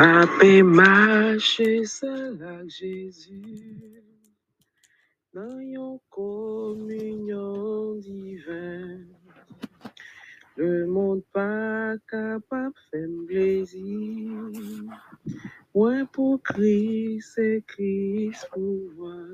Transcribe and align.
Ma 0.00 0.26
paix 0.38 0.62
marche 0.62 1.60
seul 1.84 2.42
avec 2.42 2.70
Jésus, 2.70 4.02
dans 5.34 5.58
une 5.58 5.98
communion 6.08 7.96
divine. 7.96 9.08
Le 10.56 10.86
monde 10.86 11.22
pas 11.34 11.96
capable 12.10 12.72
de 12.94 12.98
faire 12.98 13.26
plaisir. 13.26 14.30
Moi 15.74 16.06
pour 16.10 16.42
Christ 16.44 17.36
et 17.36 17.62
Christ 17.66 18.48
pour 18.52 18.80
moi. 18.96 19.26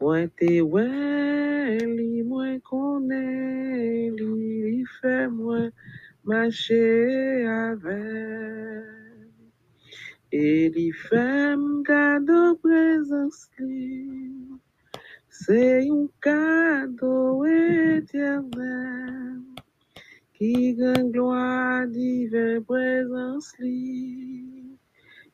Moi 0.00 0.26
t'es 0.38 0.62
ouais, 0.62 1.76
li, 1.84 2.22
moi 2.22 2.58
connais, 2.64 4.10
li 4.10 4.86
fait 5.02 5.28
moi 5.28 5.68
marcher 6.24 7.46
avec. 7.46 8.84
Et 10.32 10.68
li 10.70 10.92
fait 10.92 11.56
m'garde 11.56 12.58
présence. 12.62 13.48
C'est 15.28 15.88
un 15.88 16.06
cadeau 16.22 17.44
éternel 17.44 19.40
qui 20.34 20.74
gagne 20.74 21.10
gloire 21.10 21.86
divine 21.88 22.62
présence. 22.64 23.52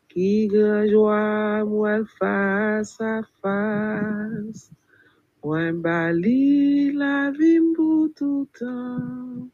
Qui 0.08 0.48
gagne 0.48 0.90
joie 0.90 1.64
moi 1.64 1.98
face 2.18 2.98
à 3.00 3.20
face. 3.42 4.70
Moi 5.44 5.72
bali 5.72 6.92
la 6.92 7.30
vie 7.30 7.60
pour 7.74 8.08
tout 8.16 8.48
temps. 8.58 9.50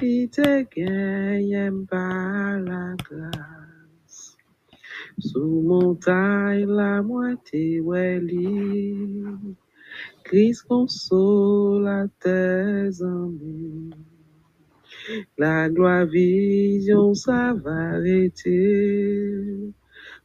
La 0.00 0.10
grâce. 2.96 4.36
Sous 5.20 5.62
montagne 5.62 6.66
la 6.66 7.00
moitié. 7.00 7.80
Christ 10.24 10.62
console 10.66 11.86
à 11.86 12.08
tes 12.20 13.02
amis. 13.04 13.90
La 15.38 15.68
gloire 15.68 16.06
vision 16.06 17.14
ça 17.14 17.54
va 17.54 17.94
arrêter. 17.94 19.72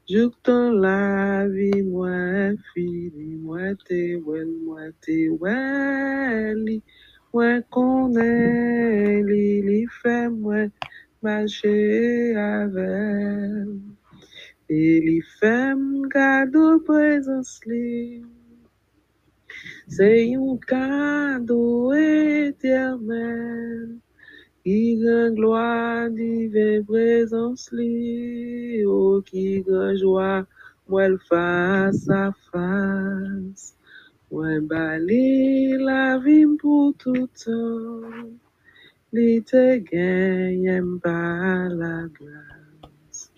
J'entends 0.09 0.71
la 0.71 1.47
vie 1.47 1.83
moi 1.83 2.55
fini 2.73 3.35
moi 3.35 3.75
te 3.85 4.17
well 4.25 4.49
moi 4.65 4.89
te 4.99 5.29
well 5.29 6.81
moi 7.33 7.61
connais 7.69 9.21
li 9.29 9.61
li 9.61 9.85
fait 10.01 10.29
moi 10.29 10.65
marcher 11.21 12.35
avec. 12.35 13.67
Et 14.69 15.01
li 15.01 15.21
fait 15.39 15.75
m'garde 15.75 16.83
présence 16.85 17.59
li. 17.65 18.23
C'est 19.87 20.35
un 20.35 20.57
cadeau 20.57 21.93
éternel. 21.93 23.97
Qui 24.63 25.01
gagne 25.01 25.33
gloire 25.33 26.09
divine 26.11 26.85
présence 26.85 27.71
li. 27.71 28.83
Oh, 28.85 29.23
gagne 29.33 29.97
joie, 29.97 30.45
moi 30.87 31.07
le 31.07 31.17
face 31.17 32.07
Moi 34.31 34.59
bali 34.61 35.75
la 35.79 36.19
vie 36.19 36.45
pour 36.59 36.93
tout 37.01 37.27
temps. 37.43 38.29
Li 39.11 39.41
te 39.41 39.77
gagne 39.91 40.99
par 40.99 41.69
la 41.81 42.05
grâce. 42.13 43.31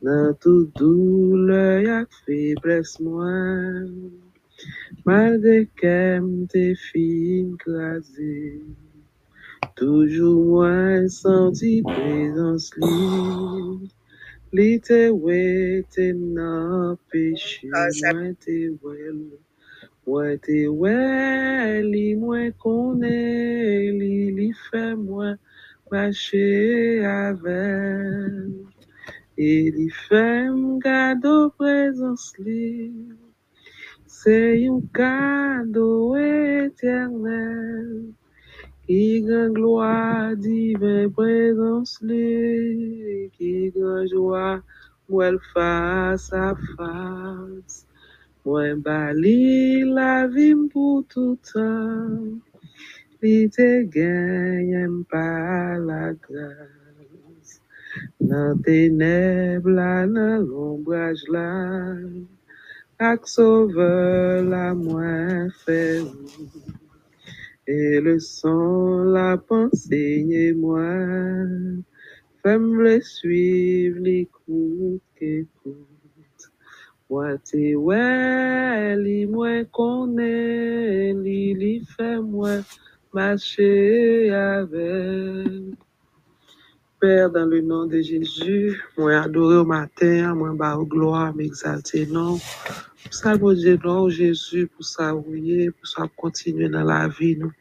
Dans 0.00 0.32
toute 0.40 0.74
douleur, 0.74 1.80
y'a 1.80 2.06
faiblesse 2.24 2.98
moi. 3.00 3.28
Malgré 5.04 5.68
qu'elle 5.78 6.46
te 6.48 6.74
fin 6.86 7.54
crasé. 7.58 8.62
Toujours 9.76 10.44
moins 10.46 11.08
senti 11.08 11.82
présence 11.82 12.70
li. 12.78 13.90
Li 14.54 14.80
te 14.80 15.10
ouais 15.10 15.84
te 15.92 16.06
nan 16.12 16.96
péché. 17.10 17.68
Moi 17.68 18.32
te 18.40 18.56
ouais. 18.82 19.51
Moi 20.04 20.36
te 20.42 20.66
ouais 20.66 21.80
li 21.92 22.16
moi 22.16 22.50
connais 22.58 23.92
li 24.00 24.34
li 24.34 24.50
fait 24.64 24.96
moi 24.96 25.36
marcher 25.92 27.06
avec. 27.06 28.50
Et 29.38 29.70
li 29.70 29.88
fait 29.90 30.50
m'garde 30.50 31.52
présence 31.56 32.32
li. 32.38 32.90
C'est 34.06 34.66
un 34.66 34.80
cadeau 34.92 36.16
éternel. 36.16 38.12
Qui 38.84 39.22
gagne 39.22 39.52
gloire 39.52 40.36
divine 40.36 41.12
présence 41.12 42.00
li. 42.02 43.30
Qui 43.34 43.70
gagne 43.70 44.08
joie 44.08 44.60
moi 45.08 45.30
le 45.30 45.38
face 45.54 46.32
Moi 48.44 48.74
bali 48.74 49.84
la 49.84 50.26
vie 50.26 50.68
pour 50.72 51.04
tout 51.06 51.38
temps. 51.46 52.42
Li 53.20 53.48
te 53.48 53.82
gagne 53.86 55.04
par 55.10 55.78
la 55.78 56.12
grâce. 56.24 57.60
Dans 58.20 58.58
là, 59.64 60.06
dans 60.06 60.42
l'ombrage 60.42 61.22
là. 61.28 61.94
Ak 62.98 63.28
sauveur 63.28 64.42
la 64.42 64.74
moins 64.74 65.48
fait. 65.64 66.02
Et 67.68 68.00
le 68.00 68.18
sang, 68.18 69.04
la 69.04 69.36
pensée, 69.36 70.52
moi. 70.56 70.90
Femme 72.42 72.74
le 72.82 73.00
suivre, 73.00 74.00
l'écoute, 74.00 75.02
écoute. 75.20 75.91
T'es 77.44 77.74
ouais, 77.74 78.96
li, 78.96 79.26
moi, 79.26 79.64
connais, 79.70 81.12
li, 81.12 81.52
li, 81.52 81.84
fait, 81.84 82.18
moi, 82.18 82.60
marcher 83.12 84.30
avec. 84.30 85.76
Père, 86.98 87.30
dans 87.30 87.44
le 87.44 87.60
nom 87.60 87.84
de 87.84 88.00
Jésus, 88.00 88.80
moi 88.96 89.22
adorer 89.22 89.56
au 89.56 89.64
matin, 89.66 90.34
moi 90.34 90.54
bas 90.54 90.78
au 90.78 90.86
gloire, 90.86 91.34
m'exalter 91.34 92.06
non. 92.06 92.38
Pour 93.04 93.12
ça, 93.12 93.36
Dieu, 93.36 93.78
non, 93.84 94.08
Jésus, 94.08 94.68
pour 94.68 94.84
ça, 94.84 95.12
pour 95.12 95.86
ça, 95.86 96.08
continuer 96.16 96.70
dans 96.70 96.84
la 96.84 97.08
vie, 97.08 97.36
nous. 97.36 97.52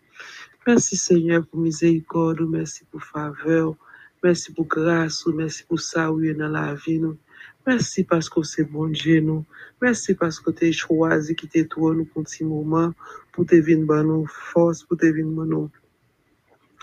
Merci 0.66 0.96
Seigneur 0.96 1.46
pour 1.46 1.60
miséricorde, 1.60 2.40
merci 2.48 2.86
pour 2.90 3.04
faveur, 3.04 3.76
merci 4.24 4.54
pour 4.54 4.68
grâce, 4.68 5.26
merci 5.28 5.66
pour 5.66 5.82
ça, 5.82 6.08
dans 6.08 6.48
la 6.48 6.74
vie, 6.76 7.00
nous. 7.00 7.18
Merci 7.68 8.04
parce 8.04 8.28
que 8.28 8.42
c'est 8.42 8.64
bon 8.64 8.88
Dieu, 8.88 9.22
nous. 9.22 9.46
Merci 9.82 10.16
parce 10.16 10.40
que 10.40 10.50
tu 10.52 10.68
as 10.68 10.72
choisi 10.72 11.36
qui 11.36 11.48
t'es 11.48 11.66
toi, 11.66 11.94
nous, 11.94 12.06
pour 12.06 12.24
moment, 12.42 12.92
pour 13.32 13.46
te 13.46 13.56
venir, 13.56 14.04
nous, 14.04 14.26
force, 14.26 14.84
pour 14.84 14.98
te 14.98 15.06
venir. 15.06 15.70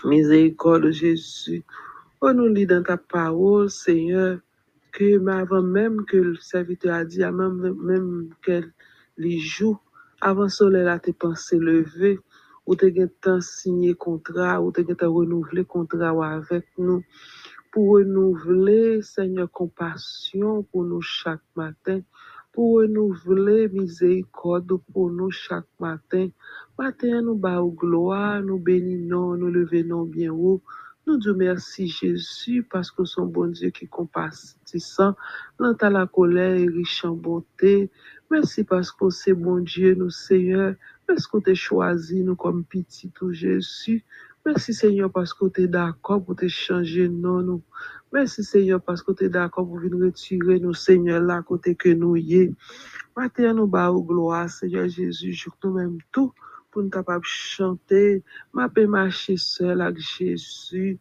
Miséricorde, 0.05 0.91
Jésus. 0.91 1.63
Oh, 2.21 2.31
nous 2.31 2.47
lis 2.47 2.65
dans 2.65 2.83
ta 2.83 2.95
parole, 2.95 3.69
Seigneur, 3.69 4.39
que 4.93 5.27
avant 5.27 5.61
même 5.61 6.05
que 6.05 6.17
le 6.17 6.35
serviteur 6.35 6.95
a 6.95 7.05
dit, 7.05 7.19
même, 7.19 7.75
même 7.81 8.29
que 8.41 8.63
les 9.17 9.37
jours, 9.39 9.83
avant 10.21 10.43
le 10.43 10.49
soleil 10.49 10.87
a 10.87 10.99
tes 10.99 11.13
pensées 11.13 11.59
levées, 11.59 12.19
ou 12.65 12.75
te 12.75 12.85
gen 12.85 13.09
temps 13.21 13.41
signé 13.41 13.95
contrat, 13.95 14.61
ou 14.61 14.71
te 14.71 14.81
gen 14.81 14.95
temps 14.95 15.11
renouvelé 15.11 15.65
contrat 15.65 16.11
avec 16.33 16.65
nous, 16.77 17.03
pour 17.71 17.93
renouveler, 17.93 19.01
Seigneur, 19.01 19.51
compassion 19.51 20.63
pour 20.63 20.83
nous 20.83 21.01
chaque 21.01 21.41
matin, 21.55 22.01
pour 22.51 22.77
renouveler 22.77 23.69
miséricorde 23.69 24.77
pour 24.91 25.11
nous 25.11 25.31
chaque 25.31 25.67
matin. 25.79 26.29
Matin, 26.77 27.21
nous 27.21 27.35
bas 27.35 27.61
gloire, 27.63 28.41
nous 28.41 28.59
bénissons, 28.59 29.35
nous 29.35 29.51
levons 29.51 30.03
bien 30.03 30.31
haut. 30.31 30.61
Nous 31.07 31.17
disons 31.17 31.35
merci 31.37 31.87
Jésus 31.87 32.63
parce 32.63 32.91
que 32.91 33.03
son 33.03 33.25
bon 33.25 33.47
Dieu 33.47 33.69
qui 33.71 33.85
est 33.85 33.87
compatissant, 33.87 35.15
lent 35.57 35.73
à 35.81 35.89
la 35.89 36.05
colère 36.05 36.55
et 36.55 36.67
riche 36.67 37.03
en 37.03 37.15
bonté. 37.15 37.89
Merci 38.29 38.63
parce 38.63 38.91
que 38.91 39.09
c'est 39.09 39.33
bon 39.33 39.59
Dieu, 39.59 39.95
nous 39.95 40.11
Seigneur. 40.11 40.75
Merci 41.07 41.27
que 41.31 41.39
tu 41.39 41.55
choisi 41.55 42.23
nous 42.23 42.35
comme 42.35 42.63
petit 42.63 43.09
tout 43.09 43.31
Jésus. 43.31 44.05
Merci 44.51 44.73
Seigneur 44.73 45.11
parce 45.11 45.31
que 45.31 45.45
tu 45.45 45.61
es 45.61 45.67
d'accord 45.67 46.25
pour 46.25 46.35
te 46.35 46.47
changer 46.47 47.07
non 47.07 47.43
nous. 47.43 47.61
Merci 48.11 48.43
Seigneur 48.43 48.81
parce 48.81 49.03
que 49.03 49.11
tu 49.11 49.25
es 49.25 49.29
d'accord 49.29 49.67
pour 49.67 49.77
venir 49.77 50.07
retirer 50.07 50.59
nous 50.59 50.73
Seigneur 50.73 51.21
là 51.21 51.43
côté 51.43 51.75
que 51.75 51.89
nous 51.89 52.15
y 52.15 52.33
est. 52.33 52.53
Matin 53.15 53.53
nous 53.53 53.67
bas 53.67 53.93
gloire 53.93 54.49
Seigneur 54.49 54.89
Jésus, 54.89 55.33
je 55.33 55.49
nous 55.63 55.71
même 55.71 55.99
tout 56.11 56.33
pour 56.71 56.81
nous 56.81 56.89
capables 56.89 57.23
chanter, 57.25 58.23
m'a 58.51 58.69
pas 58.69 58.87
marcher 58.87 59.37
seul 59.37 59.81
avec 59.81 59.99
Jésus 59.99 60.97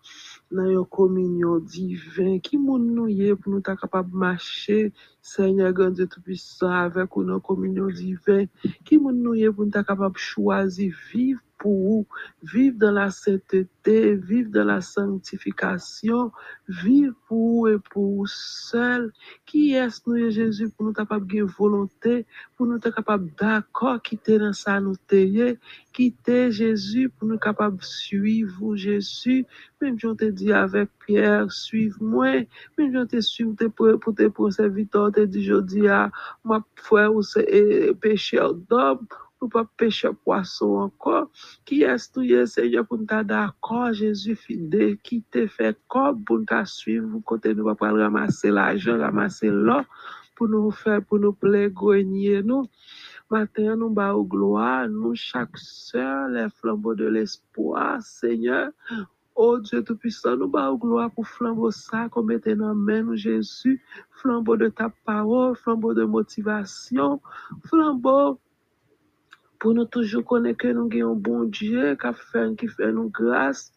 dans 0.51 0.69
une 0.69 0.85
communion 0.85 1.59
divine. 1.59 2.43
Qui 2.43 2.59
nous 2.59 3.09
y 3.09 3.35
pour 3.35 3.51
nous 3.51 3.63
capables 3.63 4.15
marcher, 4.15 4.93
Seigneur 5.23 5.73
grand 5.73 5.91
Dieu 5.91 6.07
tout-puissant, 6.07 6.71
avec 6.71 7.17
une 7.17 7.41
communion 7.41 7.87
divine. 7.87 8.49
Qui 8.85 8.99
nous 8.99 9.35
y 9.35 9.51
pour 9.51 9.65
nous 9.65 9.71
capables 9.71 10.19
choisir 10.19 10.95
vivre 11.15 11.41
pour 11.59 11.77
vous, 11.77 12.07
vivre 12.43 12.79
dans 12.79 12.93
la 12.93 13.11
sainteté, 13.11 14.15
vivre 14.15 14.51
dans 14.51 14.65
la 14.65 14.81
sanctification, 14.81 16.33
vivre 16.69 17.15
pour 17.27 17.39
vous 17.39 17.69
et 17.69 17.79
pour 17.91 18.17
vous 18.17 18.27
seul. 18.27 19.13
Qui 19.45 19.75
est-ce 19.75 20.01
nous, 20.07 20.31
Jésus, 20.31 20.71
pour 20.71 20.87
nous 20.87 20.93
capables 20.93 21.27
de 21.27 21.43
volonté, 21.43 22.27
pour 22.57 22.67
nous 22.67 22.77
être 22.77 22.95
capables 22.95 23.31
d'accord, 23.39 24.01
quitter 24.03 24.39
dans 24.39 24.53
nous 24.81 24.97
tailler, 25.07 25.59
quitter 25.93 26.51
Jésus 26.51 27.09
pour 27.11 27.29
nous 27.29 27.39
capables 27.39 27.79
de 27.79 27.85
suivre 27.85 28.77
Jésus? 28.77 29.45
Même 29.81 29.99
j'en 29.99 30.15
te 30.15 30.25
dit 30.25 30.53
avec 30.53 30.89
Pierre, 31.07 31.51
suive-moi. 31.51 32.47
Même 32.77 32.93
j'en 32.93 33.07
te 33.07 33.21
suivi 33.21 33.55
pour 33.77 34.15
te 34.15 34.29
pour 34.29 34.53
serviteur, 34.53 35.13
te 35.13 35.25
dit, 35.25 35.45
je 35.45 35.61
dis 35.61 35.89
à 35.89 36.11
ma 36.45 36.65
frère 36.77 37.13
c'est 37.23 37.93
pécheur 38.01 38.55
d'homme 38.55 39.07
nous 39.41 39.49
pas 39.49 39.65
pécher 39.77 40.11
poisson 40.25 40.77
encore. 40.77 41.31
Qui 41.65 41.83
est-ce 41.83 42.09
que 42.11 42.47
Seigneur 42.47 42.87
pour 42.87 42.99
nous 42.99 43.07
d'accord, 43.25 43.93
Jésus 43.93 44.37
fidèle, 44.37 44.99
qui 44.99 45.23
te 45.23 45.47
fait 45.47 45.77
nous 45.91 46.45
suivre, 46.65 47.21
côté 47.25 47.55
nous 47.55 47.75
pas 47.75 47.93
ramasser 47.93 48.51
l'argent, 48.51 48.99
ramasser 48.99 49.51
l'or 49.51 49.85
pour 50.35 50.49
nous 50.49 50.71
faire, 50.71 51.03
pour 51.03 51.19
nous 51.19 51.33
plaire, 51.33 51.71
grenier 51.71 52.43
nous. 52.43 52.67
Matin, 53.31 53.77
nous 53.77 53.91
bas 53.91 54.15
gloire, 54.17 54.89
nous 54.89 55.15
chaque 55.15 55.59
soeur, 55.59 56.29
les 56.29 56.49
flambeaux 56.49 56.95
de 56.95 57.07
l'espoir, 57.07 58.01
Seigneur. 58.01 58.71
Oh 59.35 59.59
Dieu 59.59 59.85
Tout-Puissant, 59.85 60.37
nous 60.37 60.49
bas 60.49 60.73
gloire 60.81 61.11
pour 61.11 61.27
flambeau 61.27 61.71
ça, 61.71 62.09
qu'on 62.09 62.23
mette 62.23 62.49
dans 62.49 62.75
nous 62.75 63.17
Jésus, 63.17 63.83
flambeau 64.11 64.57
de 64.57 64.69
ta 64.69 64.91
parole, 65.05 65.57
flambeau 65.57 65.93
de 65.93 66.05
motivation, 66.05 67.21
flambeau 67.67 68.41
pour 69.59 69.75
nous 69.75 69.85
toujours 69.87 70.25
connaître 70.25 70.59
que 70.59 70.69
nous 70.69 70.89
avons 70.93 71.13
un 71.13 71.15
bon 71.15 71.45
Dieu 71.45 71.97
qui 71.97 72.09
fait, 72.33 72.57
qui 72.57 72.69
fait 72.69 72.93
nous 72.93 73.11
grâce, 73.11 73.73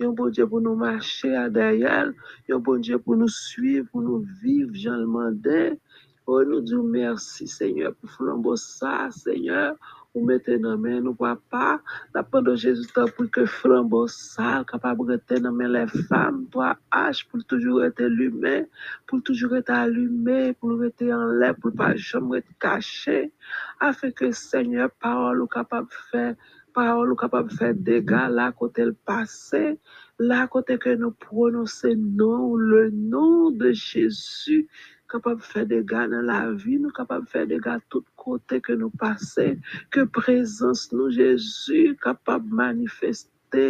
un 0.00 0.10
bon 0.10 0.28
Dieu 0.28 0.46
pour 0.46 0.60
nous 0.60 0.74
marcher 0.74 1.34
à 1.34 1.48
derrière, 1.48 2.10
un 2.50 2.58
bon 2.58 2.78
Dieu 2.78 2.98
pour 2.98 3.16
nous 3.16 3.28
suivre, 3.28 3.86
pour 3.90 4.02
nous 4.02 4.24
vivre, 4.42 4.70
j'en 4.74 4.98
demandé. 4.98 5.78
Oh, 6.26 6.42
nous 6.42 6.62
disons 6.62 6.82
merci, 6.84 7.46
Seigneur, 7.46 7.94
pour 7.96 8.10
flambeau 8.10 8.56
ça, 8.56 9.10
Seigneur. 9.10 9.76
Ou 10.14 10.24
mettez 10.24 10.58
dans 10.58 10.78
main 10.78 11.00
nous 11.00 11.14
papa, 11.14 11.82
la 12.14 12.22
de 12.22 12.54
Jésus 12.54 12.88
pour 12.94 13.30
que 13.30 13.44
flambeau 13.44 14.06
ça, 14.06 14.64
capable 14.70 15.06
de 15.06 15.12
rester 15.12 15.40
dans 15.40 15.50
les 15.50 15.86
femmes, 16.08 16.46
toi, 16.50 16.78
H, 16.92 17.28
pour 17.28 17.44
toujours 17.44 17.84
être 17.84 18.00
allumé, 18.00 18.66
pour 19.06 19.22
toujours 19.22 19.56
être 19.56 19.70
allumé, 19.70 20.54
pour 20.54 20.78
rester 20.78 21.12
en 21.12 21.26
l'air, 21.26 21.56
pour 21.56 21.72
pas 21.72 21.94
jamais 21.96 22.38
être 22.38 22.58
caché, 22.58 23.32
afin 23.80 24.10
que 24.12 24.30
Seigneur, 24.30 24.88
parole, 24.92 25.42
ou 25.42 25.46
capable 25.46 25.88
de 25.88 25.94
faire, 26.10 26.34
parole, 26.72 27.12
ou 27.12 27.16
capable 27.16 27.50
de 27.50 27.54
faire 27.54 27.74
dégâts 27.74 28.28
là, 28.30 28.52
côté 28.52 28.84
le 28.84 28.94
passé, 28.94 29.78
là, 30.20 30.46
côté 30.46 30.78
que 30.78 30.94
nous 30.94 31.10
prononçons 31.10 31.96
non, 31.96 32.54
le 32.54 32.88
nom 32.90 33.50
de 33.50 33.72
Jésus, 33.72 34.68
capable 35.14 35.40
de 35.40 35.46
faire 35.46 35.66
des 35.66 35.84
gars 35.84 36.08
dans 36.08 36.22
la 36.22 36.52
vie, 36.52 36.78
nous 36.78 36.90
capable 36.90 37.26
de 37.26 37.30
faire 37.30 37.46
des 37.46 37.58
gars 37.58 37.78
tout 37.88 38.04
côté 38.16 38.60
que 38.60 38.72
nous 38.72 38.90
passons, 38.90 39.56
que 39.90 40.00
présence 40.00 40.92
nous, 40.92 41.08
Jésus, 41.08 41.96
capable 42.02 42.50
de 42.50 42.54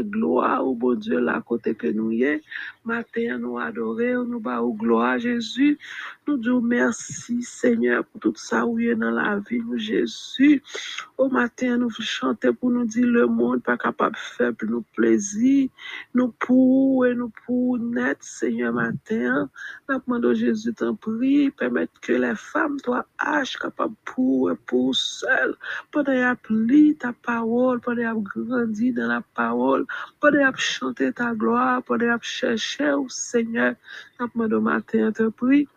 gloire 0.03 0.67
au 0.67 0.75
bon 0.75 0.95
Dieu 0.95 1.21
là 1.21 1.43
côté 1.47 1.75
que 1.75 1.87
nous 1.87 2.11
y 2.13 2.25
est. 2.25 2.43
Matin, 2.85 3.39
nous 3.39 3.59
adorer, 3.59 4.13
nous 4.15 4.41
bas 4.41 4.61
gloire 4.63 5.19
Jésus. 5.19 5.79
Nous 6.27 6.37
disons 6.37 6.61
merci 6.61 7.43
Seigneur 7.43 8.05
pour 8.05 8.21
tout 8.21 8.35
ça 8.37 8.67
où 8.67 8.79
est 8.79 8.95
dans 8.95 9.11
la 9.11 9.39
vie 9.39 9.61
nous 9.61 9.79
Jésus. 9.79 10.63
Au 11.17 11.29
matin, 11.29 11.79
nous 11.79 11.91
chanter 11.91 12.53
pour 12.53 12.71
nous 12.71 12.85
dire 12.85 13.07
le 13.07 13.27
monde 13.27 13.63
pas 13.63 13.77
capable 13.77 14.15
de 14.15 14.21
faire 14.21 14.55
pour 14.55 14.69
nous 14.69 14.85
plaisir. 14.95 15.69
Nous 16.15 16.29
pour 16.39 17.07
et 17.07 17.15
nous 17.15 17.33
pour 17.47 17.79
net 17.79 18.19
Seigneur 18.21 18.73
matin. 18.73 19.49
Nous 19.89 20.01
demandons 20.07 20.35
Jésus 20.35 20.75
t'en 20.75 20.95
prie, 20.95 21.51
permettre 21.51 22.01
que 22.01 22.13
les 22.13 22.35
femmes 22.37 22.79
soient 22.85 23.07
H 23.19 23.59
capables 23.59 23.95
pour 24.05 24.51
et 24.51 24.57
pour 24.67 24.95
seules. 24.95 25.57
Pendant 25.91 26.31
appli 26.31 26.97
ta 26.97 27.13
parole, 27.13 27.81
pendant 27.81 28.15
grandir 28.15 28.95
dans 28.95 29.09
la 29.09 29.23
parole, 29.35 29.74
pendant 30.21 30.53
chanter 30.57 31.13
ta 31.13 31.35
gloire, 31.35 31.83
pendant 31.83 32.19
chercher 32.21 32.93
au 32.93 33.09
Seigneur. 33.09 33.75
Nous 34.21 34.29
demandons 34.35 34.61
matin 34.61 35.13
te 35.13 35.29
prie 35.29 35.69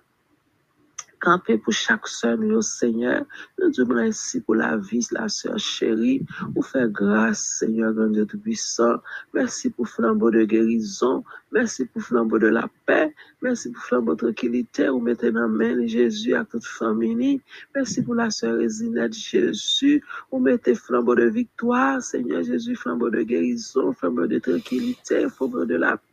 camper 1.20 1.58
pour 1.58 1.74
chaque 1.74 2.08
soeur, 2.08 2.38
nous, 2.38 2.62
Seigneur. 2.62 3.26
Nous 3.60 3.70
disons 3.70 3.88
merci 3.88 4.42
pour 4.42 4.56
la 4.56 4.78
vie, 4.78 5.06
la 5.12 5.28
soeur 5.28 5.58
chérie. 5.58 6.26
Vous 6.56 6.62
fait 6.62 6.92
grâce, 6.92 7.58
Seigneur, 7.60 7.94
grand 7.94 8.08
Dieu 8.08 8.26
Tout-Puissant. 8.26 8.98
Merci 9.34 9.70
pour 9.70 9.88
flambeau 9.88 10.32
de 10.32 10.44
guérison. 10.44 11.24
Merci 11.52 11.86
pour 11.86 12.02
flambeau 12.02 12.40
de 12.40 12.48
la 12.48 12.68
paix. 12.86 13.14
Merci 13.42 13.72
pour 13.72 13.84
flambeau 13.84 14.14
de 14.16 14.20
tranquillité. 14.20 14.90
Vous 14.90 15.00
mettez 15.00 15.32
dans 15.32 15.48
main 15.48 15.86
Jésus 15.86 16.36
à 16.36 16.44
toute 16.44 16.66
famille. 16.66 17.42
Merci 17.76 18.02
pour 18.02 18.16
la 18.16 18.30
soeur 18.30 18.58
Résinette 18.58 19.14
Jésus. 19.14 20.04
Vous 20.32 20.40
mettez 20.40 20.76
flambeau 20.76 21.16
de 21.16 21.26
victoire, 21.26 22.02
Seigneur 22.02 22.44
Jésus, 22.44 22.76
flambeau 22.76 23.10
de 23.10 23.22
guérison, 23.22 23.94
flambeau 23.94 24.28
de 24.28 24.40
tranquillité, 24.40 25.28
flambeau 25.30 25.66
de 25.66 25.76
la 25.76 25.98
paix. 25.98 26.07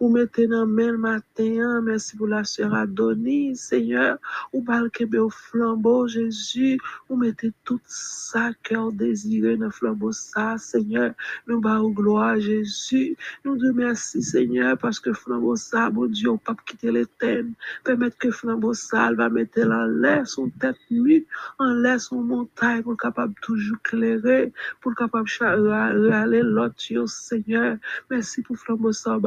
Vous 0.00 0.08
mettez 0.08 0.48
dans 0.48 0.64
le 0.64 0.96
matin. 0.96 1.80
Merci 1.82 2.16
pour 2.16 2.26
la 2.26 2.42
soeur 2.42 2.74
Adonis, 2.74 3.54
Seigneur. 3.54 4.18
Ou 4.52 4.62
balke 4.62 5.04
be 5.04 5.16
au 5.16 5.30
flambeau, 5.30 6.08
Jésus. 6.08 6.80
Ou 7.08 7.16
mettez 7.16 7.52
tout 7.64 7.80
ça, 7.86 8.50
cœur 8.62 8.90
désiré 8.92 9.56
dans 9.56 9.66
le 9.66 9.70
flambeau 9.70 10.10
ça, 10.10 10.56
Seigneur. 10.58 11.12
Nous 11.46 11.60
bas 11.60 11.80
gloire, 11.84 12.40
Jésus. 12.40 13.16
Nous 13.44 13.56
te 13.56 13.66
merci, 13.66 14.22
Seigneur, 14.22 14.76
parce 14.78 14.98
que 14.98 15.12
flambeau 15.12 15.54
ça, 15.54 15.90
mon 15.90 16.06
Dieu, 16.06 16.30
on 16.30 16.38
pas 16.38 16.56
quitter 16.66 16.90
les 16.90 17.06
thèmes. 17.06 17.52
Permettre 17.84 18.18
que 18.18 18.30
flambeau 18.30 18.74
ça, 18.74 19.12
va 19.12 19.28
mettre 19.28 19.60
en 19.60 19.84
l'air 19.84 20.26
son 20.26 20.48
tête 20.48 20.76
nue, 20.90 21.26
en 21.58 21.72
l'air 21.72 22.00
son 22.00 22.22
montagne, 22.22 22.82
pour 22.82 22.96
capable 22.96 23.34
toujours 23.42 23.80
clairer, 23.82 24.52
pour 24.80 24.94
capable 24.94 25.28
aller 25.40 26.42
l'autre, 26.42 26.74
Seigneur. 27.06 27.76
Merci 28.10 28.42
pour 28.42 28.56
flambeau 28.56 28.92
ça, 28.92 29.19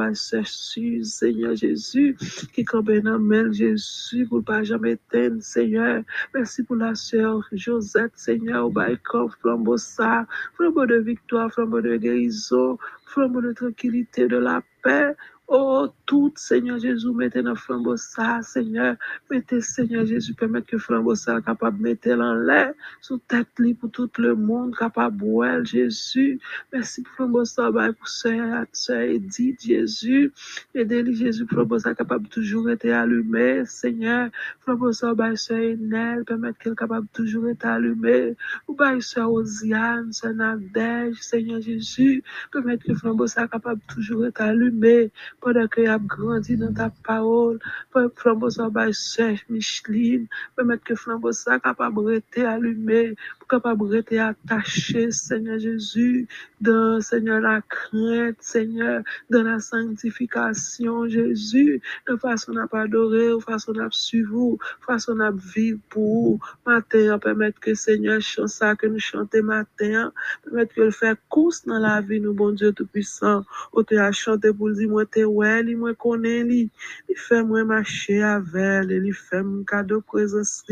Seigneur 1.04 1.54
Jésus, 1.54 2.16
qui 2.52 2.64
campe 2.64 2.90
dans 2.90 3.18
Jésus, 3.52 4.26
pour 4.28 4.44
pas 4.44 4.62
jamais 4.62 4.98
Seigneur? 5.40 6.02
Merci 6.34 6.62
pour 6.62 6.76
la 6.76 6.94
sœur 6.94 7.40
Josette, 7.52 8.12
Seigneur, 8.14 8.66
au 8.66 8.70
baïkon, 8.70 9.28
flambeau 9.40 9.76
ça, 9.76 10.26
flambeau 10.54 10.86
de 10.86 10.96
victoire, 10.96 11.50
flambeau 11.52 11.80
de 11.80 11.96
guérison, 11.96 12.78
flambeau 13.06 13.40
de 13.40 13.52
tranquillité, 13.52 14.26
de 14.26 14.36
la 14.36 14.62
paix. 14.82 15.14
Oh, 15.46 15.88
tout, 16.06 16.32
Seigneur 16.36 16.78
Jésus, 16.78 17.12
mettez 17.12 17.42
dans 17.42 17.54
flambeau 17.54 17.98
ça, 17.98 18.40
Seigneur. 18.40 18.96
Mettez, 19.30 19.60
Seigneur 19.60 20.06
Jésus, 20.06 20.32
permettre 20.32 20.66
que 20.68 20.78
flambeau 20.78 21.14
ça 21.14 21.42
capable 21.42 21.78
de 21.78 21.82
mettre 21.82 22.10
en 22.12 22.32
l'air, 22.32 22.72
sous 23.02 23.18
tête 23.18 23.48
libre 23.58 23.80
pour 23.80 23.90
tout 23.90 24.10
le 24.18 24.34
monde, 24.36 24.74
capable 24.74 25.18
de 25.18 25.64
Jésus. 25.64 26.40
Merci 26.72 27.02
pour 27.02 27.12
flambeau 27.12 27.44
ça, 27.44 27.70
bah, 27.70 27.92
pour 27.92 28.08
sœur, 28.08 28.64
sœur 28.72 29.00
Edith, 29.02 29.62
Jésus. 29.62 30.32
Aidez-les, 30.74 31.12
Jésus, 31.12 31.46
flambeau 31.46 31.78
ça 31.78 31.94
capable 31.94 32.26
toujours 32.28 32.70
être 32.70 32.88
allumé, 32.88 33.66
Seigneur. 33.66 34.30
Flambeau 34.60 34.92
ça, 34.92 35.12
bah, 35.12 35.36
sœur 35.36 35.58
Enel, 35.58 36.24
permettre 36.24 36.58
qu'elle 36.58 36.74
capable 36.74 37.06
toujours 37.12 37.48
être 37.48 37.66
allumé. 37.66 38.34
Ou 38.66 38.74
bah, 38.74 38.98
sœur 39.00 39.30
Osiane, 39.30 40.10
sœur 40.10 40.32
Nadège, 40.32 41.16
Seigneur 41.20 41.60
Jésus, 41.60 42.24
permettre 42.50 42.86
que 42.86 42.94
flambeau 42.94 43.26
ça 43.26 43.46
capable 43.46 43.82
toujours 43.88 44.24
être 44.24 44.40
allumé 44.40 45.10
pendant 45.44 45.68
que 45.68 45.86
a 45.86 45.98
grandi 45.98 46.56
dans 46.56 46.72
ta 46.72 46.90
parole, 47.04 47.58
pour 47.92 48.02
flambeau 48.16 48.48
ça 48.48 48.68
va 48.70 48.90
chercher 48.92 49.44
Micheline, 49.50 50.26
permettre 50.56 50.84
que 50.84 50.94
flambeau 50.94 51.32
ça 51.32 51.60
capable 51.60 52.00
rester 52.00 52.46
allumé, 52.46 53.14
pour 53.38 53.48
capable 53.48 53.84
rester 53.84 54.18
attaché, 54.18 55.10
Seigneur 55.10 55.58
Jésus, 55.58 56.26
dans, 56.62 57.00
Seigneur, 57.02 57.40
la 57.40 57.60
crainte, 57.60 58.36
Seigneur, 58.40 59.02
dans 59.28 59.42
la 59.42 59.60
sanctification, 59.60 61.06
Jésus, 61.08 61.82
de 62.08 62.16
façon 62.16 62.56
à 62.56 62.66
adorer, 62.80 63.28
de 63.28 63.38
façon 63.38 63.78
à 63.78 63.88
suivre, 63.90 64.56
de 64.80 64.84
façon 64.86 65.20
à 65.20 65.30
vivre 65.30 65.78
pour 65.90 66.38
matin, 66.64 67.18
permettre 67.18 67.60
que, 67.60 67.74
Seigneur, 67.74 68.20
chante 68.22 68.48
ça 68.48 68.74
que 68.76 68.86
nous 68.86 68.98
chantons 68.98 69.42
matin, 69.42 70.10
permettre 70.42 70.74
que 70.74 70.80
le 70.80 70.90
faire 70.90 71.16
course 71.28 71.66
dans 71.66 71.78
la 71.78 72.00
vie, 72.00 72.20
nous, 72.20 72.32
bon 72.32 72.52
Dieu 72.52 72.72
Tout-Puissant, 72.72 73.44
ou 73.74 73.82
te 73.82 73.94
a 73.94 74.10
chanté 74.10 74.50
pour 74.50 74.70
dire, 74.70 74.88
moi, 74.88 75.04
te 75.34 75.38
ouais, 75.38 75.62
li, 75.62 75.74
moi, 75.74 75.94
connais, 75.94 76.44
li, 76.44 76.70
li 77.08 77.14
fait 77.14 77.42
moi 77.42 77.64
marcher 77.64 78.22
avec, 78.22 78.88
li 78.88 79.12
fait 79.12 79.42
mon 79.42 79.64
cadeau 79.64 80.00
présence, 80.00 80.64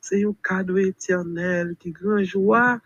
c'est 0.00 0.24
un 0.24 0.34
cadeau 0.42 0.76
éternel, 0.76 1.74
qui 1.78 1.90
grand 1.90 2.22
joie, 2.22 2.80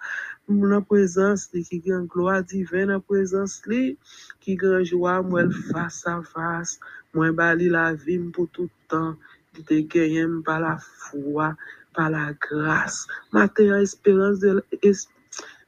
nan 0.49 0.83
prezans 0.89 1.49
li, 1.53 1.63
ki 1.69 1.79
gen 1.85 2.07
gloa 2.09 2.41
divin 2.41 2.89
nan 2.89 3.03
prezans 3.05 3.59
li, 3.69 3.97
ki 4.43 4.57
gen 4.61 4.87
jwa 4.89 5.19
mwen 5.27 5.53
fasa 5.69 6.19
fasa, 6.25 6.79
mwen 7.17 7.37
bali 7.37 7.69
la 7.73 7.91
vim 7.93 8.31
pou 8.33 8.49
toutan, 8.57 9.17
ki 9.53 9.67
te 9.69 9.83
genyen 9.93 10.41
pa 10.47 10.57
la 10.63 10.75
fwa, 10.81 11.53
pa 11.93 12.09
la 12.15 12.31
gras. 12.41 13.05
Maten 13.35 13.75
an 13.77 13.85
esperans 13.85 14.41
de 14.41 14.57
l'espoir, 14.57 15.18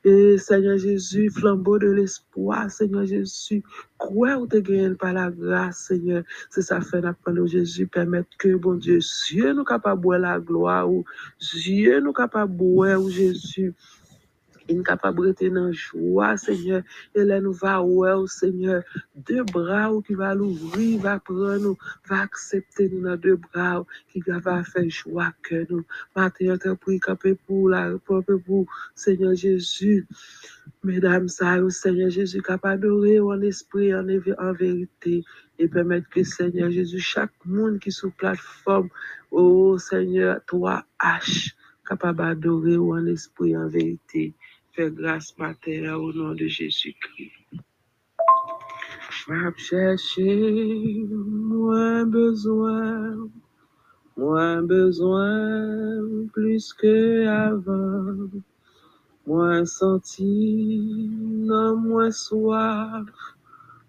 et 0.05 0.39
Seigneur 0.39 0.79
Jésus, 0.79 1.31
flambeau 1.31 1.79
de 1.79 1.89
l'espoir, 1.89 2.71
Seigneur 2.71 3.05
Jésus, 3.07 3.63
crois 3.99 4.37
ou 4.39 4.47
te 4.47 4.57
gagnes 4.57 4.95
par 4.95 5.13
la 5.13 5.31
grâce, 5.31 5.87
Seigneur. 5.89 6.23
C'est 6.51 6.63
ça 6.63 6.81
fait 6.81 7.01
d'apprendre 7.01 7.47
Jésus, 7.47 7.87
permettre 7.87 8.31
que, 8.39 8.55
bon 8.55 8.75
Dieu, 8.75 8.99
Dieu 9.29 9.53
nous 9.53 9.65
capable 9.65 10.03
de 10.03 10.23
la 10.23 10.41
gloire, 10.41 10.91
ou 10.91 11.05
Dieu 11.41 12.01
nous 12.01 12.13
capable 12.13 12.57
de 12.57 13.11
Jésus. 13.11 13.75
Incapabrité 14.71 15.51
dans 15.51 15.73
joie, 15.73 16.37
Seigneur. 16.37 16.83
Et 17.15 17.25
là, 17.25 17.41
nous 17.41 17.53
va 17.53 17.83
ouais, 17.83 18.27
Seigneur. 18.27 18.83
Deux 19.17 19.43
bras 19.45 19.91
qui 20.07 20.15
va 20.15 20.35
l'ouvrir, 20.35 21.01
va 21.01 21.19
prendre 21.19 21.57
nous, 21.59 21.77
va 22.09 22.21
accepter 22.21 22.89
nous 22.89 23.03
dans 23.03 23.17
deux 23.17 23.37
bras 23.37 23.85
qui 24.13 24.21
va 24.21 24.41
faire 24.41 24.89
joie 24.89 25.33
que 25.43 25.67
nous. 25.71 25.85
Matin, 26.15 26.57
te 26.57 26.75
prie 26.75 27.01
pour 27.47 27.69
la, 27.69 27.93
pour, 28.05 28.23
Seigneur 28.95 29.35
Jésus. 29.35 30.07
Mesdames, 30.83 31.29
ça, 31.29 31.59
Seigneur 31.69 32.11
Jésus, 32.11 32.41
capable 32.41 32.83
d'adorer 32.83 33.21
en 33.21 33.41
esprit, 33.43 33.95
en, 33.95 34.07
en 34.39 34.53
vérité, 34.53 35.25
et 35.59 35.69
permettre 35.69 36.09
que 36.09 36.25
Seigneur 36.25 36.71
Jésus, 36.71 37.01
chaque 37.01 37.33
monde 37.45 37.79
qui 37.79 37.93
sur 37.93 38.11
plateforme, 38.13 38.89
oh 39.31 39.77
Seigneur, 39.79 40.41
toi, 40.47 40.85
H, 40.99 41.53
capable 41.87 42.19
d'adorer 42.19 42.79
en 42.79 43.07
esprit, 43.07 43.57
en 43.57 43.69
vérité. 43.69 44.35
Fais 44.81 44.91
grâce 44.91 45.37
matin 45.37 45.95
au 45.97 46.11
nom 46.11 46.33
de 46.33 46.47
Jésus-Christ. 46.47 47.33
Chercher 49.59 51.05
moins 51.11 52.07
besoin, 52.07 53.29
moins 54.17 54.63
besoin 54.63 56.01
plus 56.33 56.73
que 56.73 57.27
avant, 57.27 58.31
moins 59.27 59.67
senti, 59.67 61.11
non 61.51 61.77
moins 61.77 62.11
soif, 62.11 63.05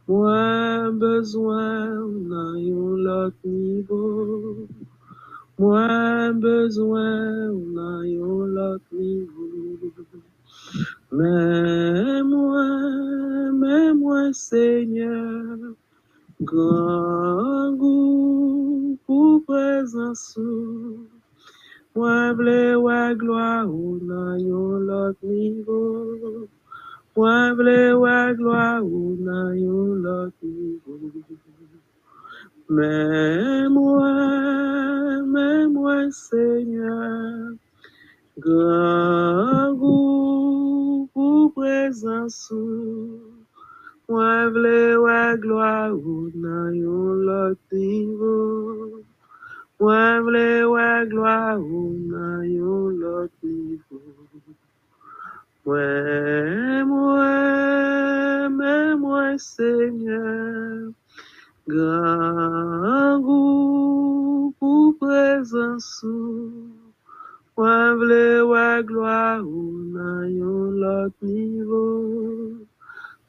moins 0.09 0.91
besoin 0.91 1.87
dans 2.33 2.97
l'autre 3.05 3.45
niveau, 3.45 4.67
moins 5.57 6.33
besoin 6.33 7.47
dans 7.77 8.01
l'autre 8.45 8.91
niveau. 8.91 9.79
Mais 11.11 12.23
moi, 12.23 12.65
mais 13.53 13.93
moi, 13.93 14.33
Seigneur, 14.33 15.57
grand 16.41 17.73
goût 17.73 18.97
pour 19.05 19.43
présence. 19.45 20.39
Moi, 21.93 22.31
vle 22.33 22.77
wa 22.79 23.13
gloire 23.13 23.67
ou 23.67 23.99
nan 23.99 24.39
yon 24.39 24.79
lot 24.87 25.17
niveau. 25.27 26.47
Moi, 27.17 27.51
vle 27.59 27.91
wa 27.99 28.31
gloire 28.33 28.85
ou 28.85 29.17
nan 29.19 29.59
yon 29.59 29.99
lot 29.99 30.31
niveau. 30.41 31.11
Mais 32.69 33.67
moi, 33.67 34.13
mais 35.33 35.67
moi, 35.67 36.09
Seigneur, 36.11 37.59
grand 38.37 39.73
goût 39.73 41.09
pour 41.13 41.53
présence. 41.53 42.53
Moi, 44.11 44.49
vle 44.51 44.99
wa 44.99 45.37
gloire 45.37 45.95
ou 45.95 46.27
nan 46.35 46.75
yon 46.75 47.23
lot 47.27 47.59
niveau. 47.71 48.99
Moi, 49.79 50.19
vle 50.25 50.65
wa 50.67 51.05
gloire 51.05 51.63
ou 51.63 51.95
nan 52.11 52.43
yon 52.43 52.99
lot. 52.99 53.31
Moi, 55.63 56.83
moi, 56.85 58.49
mais 58.49 58.95
moi, 58.95 59.37
Seigneur, 59.37 60.91
grand 61.67 63.19
goût 63.19 64.53
pour 64.59 64.97
présence. 64.97 66.03
Moi, 67.61 67.93
vle 67.93 68.41
wa 68.51 68.81
gloire 68.81 69.45
ou 69.45 69.85
nan 69.93 70.33
yon 70.33 70.81
lot 70.81 71.13
niveau. 71.21 72.57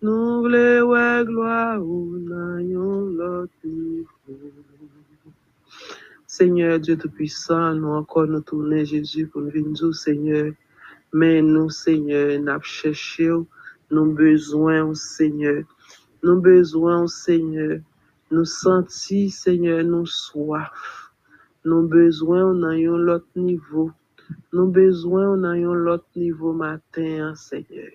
Nous 0.00 0.40
vle 0.44 0.80
wa 0.88 1.20
gloire 1.28 1.84
ou 1.84 2.16
nan 2.30 2.64
yon 2.64 3.12
lot 3.18 3.52
niveau. 3.62 4.40
Seigneur 6.26 6.80
Dieu 6.80 6.96
Tout-Puissant, 6.96 7.74
nous 7.74 7.92
encore 8.00 8.26
nous 8.26 8.40
tourner 8.40 8.86
Jésus 8.86 9.26
pour 9.26 9.42
nous 9.42 9.50
venir 9.50 9.94
Seigneur. 9.94 10.54
Mais 11.12 11.42
nous, 11.42 11.68
Seigneur, 11.68 12.40
nous 12.40 12.62
cherché, 12.62 13.28
nous 13.90 14.14
besoin, 14.14 14.94
Seigneur. 14.94 15.64
Nous 16.22 16.40
besoin, 16.40 17.06
Seigneur. 17.06 17.80
Nous 18.30 18.46
sentis, 18.46 19.28
Seigneur, 19.28 19.84
nous 19.84 20.06
soif. 20.06 21.12
Nous 21.66 21.86
besoin 21.86 22.54
dans 22.54 22.68
un 22.68 22.96
l'autre 22.96 23.28
niveau. 23.36 23.92
Nous 24.52 24.66
besoin 24.66 25.36
dans 25.36 25.48
un 25.48 25.74
l'autre 25.74 26.06
niveau 26.16 26.52
matin, 26.52 27.34
Seigneur. 27.34 27.90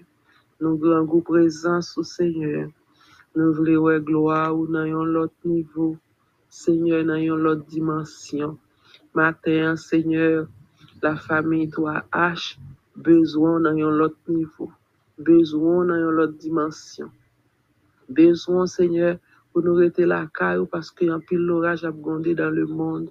Nous 0.62 0.77
grand 0.77 1.03
goût 1.03 1.22
présence, 1.22 2.00
Seigneur. 2.01 2.70
Nous 3.36 3.53
voulons 3.53 4.00
gloire 4.00 4.56
dans 4.56 4.79
un 4.79 5.06
l'autre 5.06 5.34
niveau. 5.46 5.98
Seigneur, 6.50 7.06
dans 7.06 7.15
une 7.15 7.32
autre 7.32 7.65
dimension. 7.65 8.58
Matin, 9.13 9.75
Seigneur, 9.75 10.48
la 11.01 11.15
famille 11.15 11.67
doit 11.67 12.06
H 12.12 12.58
besoin 12.96 13.60
dans 13.60 13.70
un 13.70 14.00
autre 14.00 14.17
niveau, 14.27 14.72
besoin 15.17 15.86
dans 15.86 15.96
une 15.96 16.20
autre 16.20 16.34
dimension. 16.34 17.12
Besoin, 18.10 18.65
Seigneur, 18.65 19.17
pour 19.53 19.62
nous 19.63 19.75
rester 19.75 20.06
la 20.06 20.27
caille 20.34 20.65
parce 20.72 20.91
qu'il 20.91 21.08
y 21.08 21.10
a 21.10 21.15
un 21.15 21.20
pile 21.20 21.39
l'orage 21.39 21.82
dans 21.82 22.50
le 22.50 22.65
monde. 22.65 23.10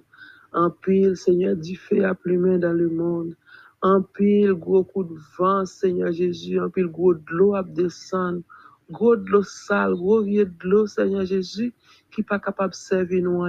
Un 0.59 0.71
pile, 0.71 1.15
Seigneur, 1.15 1.55
du 1.55 1.75
feu 1.75 2.03
à 2.03 2.15
plumer 2.15 2.57
dans 2.57 2.73
le 2.73 2.89
monde. 2.89 3.35
Un 3.83 4.01
pile, 4.01 4.53
gros 4.53 4.83
coup 4.83 5.03
de 5.03 5.13
vent, 5.37 5.65
Seigneur 5.65 6.11
Jésus. 6.11 6.59
Un 6.59 6.67
pile, 6.67 6.87
gros 6.87 7.13
de 7.13 7.21
l'eau 7.29 7.53
à 7.53 7.61
descendre. 7.61 8.41
Gros 8.89 9.15
de 9.15 9.29
l'eau 9.29 9.43
sale, 9.43 9.93
gros 9.93 10.23
vieux 10.23 10.45
de 10.45 10.67
l'eau, 10.67 10.87
Seigneur 10.87 11.25
Jésus, 11.25 11.75
qui 12.09 12.23
pas 12.23 12.39
capable 12.39 12.71
de 12.71 12.75
servir 12.75 13.23
nous 13.23 13.43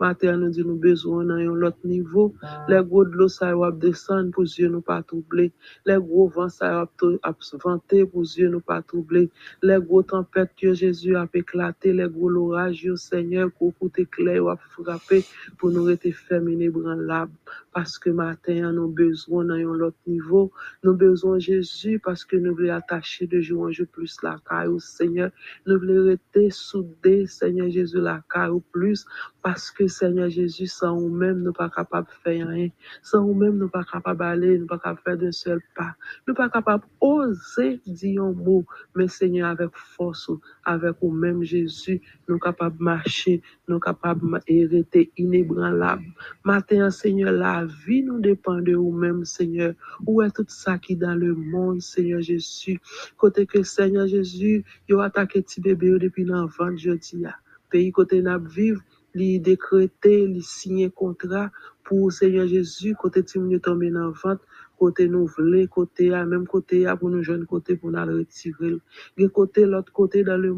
Matin, 0.00 0.36
nous 0.36 0.50
dit 0.50 0.62
nous 0.62 0.76
besoin 0.76 1.24
dans 1.24 1.34
un 1.34 1.62
autre 1.62 1.78
niveau. 1.84 2.32
Les 2.68 2.80
gros 2.84 3.04
de 3.04 3.10
l'eau, 3.16 3.26
ça 3.26 3.52
va 3.56 3.72
descendre 3.72 4.30
pour 4.30 4.44
Dieu 4.44 4.68
nous 4.68 4.80
pas 4.80 5.02
troubler. 5.02 5.52
Les 5.86 5.96
gros 5.96 6.28
vents, 6.28 6.48
ça 6.48 6.70
va 6.70 7.34
vanter 7.64 8.06
pour 8.06 8.22
Dieu 8.22 8.48
nous 8.48 8.60
pas 8.60 8.80
troubler. 8.80 9.28
Les 9.60 9.78
gros 9.80 10.04
tempêtes 10.04 10.52
que 10.56 10.72
Jésus 10.72 11.16
a 11.16 11.26
éclaté, 11.34 11.92
les 11.92 12.08
gros 12.08 12.30
orages, 12.30 12.94
Seigneur, 12.94 13.50
pour 13.58 13.76
coûter 13.76 14.06
clair, 14.06 14.44
va 14.44 14.56
frapper 14.56 15.24
pour 15.58 15.70
nous 15.70 15.82
rester 15.82 16.12
fermés 16.12 16.70
l'arbre. 16.98 17.32
Parce 17.72 17.98
que 17.98 18.10
matin, 18.10 18.72
nous 18.72 18.88
besoin 18.88 19.44
dans 19.44 19.54
un 19.54 19.80
autre 19.80 19.96
niveau. 20.06 20.52
Nous 20.84 20.94
besoin 20.94 21.40
Jésus 21.40 21.98
parce 21.98 22.24
que 22.24 22.36
nous 22.36 22.54
voulons 22.54 22.74
attacher 22.74 23.26
de 23.26 23.40
jour 23.40 23.64
en 23.64 23.72
jour 23.72 23.86
plus 23.92 24.16
la 24.22 24.38
caille 24.48 24.78
Seigneur. 24.78 25.30
Nous 25.66 25.78
voulons 25.78 26.06
rester 26.06 26.50
soudés, 26.50 27.26
Seigneur 27.26 27.68
Jésus, 27.68 27.98
la 28.00 28.22
caille 28.30 28.60
plus 28.72 29.04
parce 29.42 29.70
que 29.70 29.87
Seigneur 29.88 30.28
Jésus, 30.30 30.66
sans 30.66 31.00
nous-mêmes, 31.00 31.42
nous 31.42 31.52
pas 31.52 31.70
capables 31.70 32.06
de 32.08 32.12
faire 32.22 32.48
rien. 32.48 32.68
Sans 33.02 33.26
nous-mêmes, 33.26 33.58
nous 33.58 33.68
pas 33.68 33.84
capables 33.84 34.18
d'aller, 34.20 34.58
nous 34.58 34.66
pas 34.66 34.78
capables 34.78 34.98
de 34.98 35.02
faire 35.02 35.18
d'un 35.18 35.32
seul 35.32 35.60
pas. 35.76 35.94
Nous 36.26 36.34
pas 36.34 36.48
capables 36.48 36.84
d'oser 37.00 37.80
dire 37.86 38.22
un 38.24 38.32
mot, 38.32 38.64
mais 38.94 39.08
Seigneur, 39.08 39.48
avec 39.50 39.70
force, 39.74 40.30
avec 40.64 40.96
nous-mêmes, 41.02 41.42
Jésus, 41.42 42.00
nous 42.28 42.38
capables 42.38 42.78
de 42.78 42.82
marcher, 42.82 43.42
nous 43.68 43.80
capables 43.80 44.40
d'hériter 44.46 45.12
inébranlable. 45.16 46.04
Matin, 46.44 46.90
Seigneur, 46.90 47.32
la 47.32 47.66
vie 47.86 48.02
nous 48.02 48.20
dépend 48.20 48.60
de 48.60 48.72
nous-mêmes, 48.72 49.24
Seigneur. 49.24 49.74
Où 50.06 50.22
est 50.22 50.30
tout 50.30 50.44
ça 50.48 50.78
qui 50.78 50.94
est 50.94 50.96
dans 50.96 51.14
le 51.14 51.34
monde, 51.34 51.80
Seigneur 51.80 52.20
Jésus? 52.20 52.80
Côté 53.16 53.46
que 53.46 53.62
Seigneur 53.62 54.06
Jésus, 54.06 54.64
il 54.88 54.96
a 54.96 55.04
attaqué 55.04 55.42
petit 55.42 55.60
bébé 55.60 55.98
depuis 55.98 56.24
l'enfant 56.24 56.76
jeudi. 56.76 57.24
Pays 57.70 57.92
côté 57.92 58.22
n'a 58.22 58.38
vivre, 58.38 58.80
li 59.18 59.40
décréter, 59.40 60.26
li 60.34 60.42
signer 60.42 60.90
contrat 60.90 61.50
pour 61.84 62.12
Seigneur 62.12 62.46
Jésus, 62.46 62.94
côté 62.94 63.24
Timon 63.24 63.58
tomber 63.58 63.90
dans 63.90 64.12
vente, 64.22 64.40
côté 64.78 65.08
nous 65.08 65.26
voulons, 65.26 65.66
côté 65.66 66.14
à 66.14 66.24
même 66.24 66.46
côté 66.46 66.86
à 66.86 66.96
pour 66.96 67.10
nous 67.10 67.22
jeunes 67.22 67.46
côté 67.46 67.76
pour 67.76 67.90
nous 67.90 68.18
retirer. 68.18 68.76
Et 69.16 69.28
côté 69.28 69.66
l'autre 69.66 69.92
côté 69.92 70.22
dans 70.22 70.36
le 70.36 70.52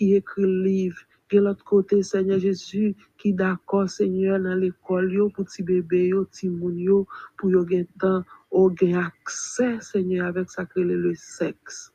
écrit 0.00 0.42
le 0.42 0.62
livre, 0.62 0.98
et 1.30 1.40
l'autre 1.40 1.64
côté 1.64 2.02
Seigneur 2.02 2.40
qui 3.18 3.32
d'accord 3.34 3.88
Seigneur 3.88 4.40
dans 4.40 4.54
l'école 4.54 5.12
yo 5.12 5.28
pour 5.28 5.44
petit 5.44 5.62
bébé 5.62 6.08
yo, 6.08 6.24
petit 6.24 6.48
moun 6.48 6.78
yo 6.78 7.06
pour 7.36 7.50
yo 7.50 7.66
gen 7.68 7.86
gen 8.80 8.96
accès, 8.96 9.80
Seigneur, 9.80 10.32
ça 10.48 10.64
que 10.64 10.80
le 10.80 11.14
sexe. 11.14 11.92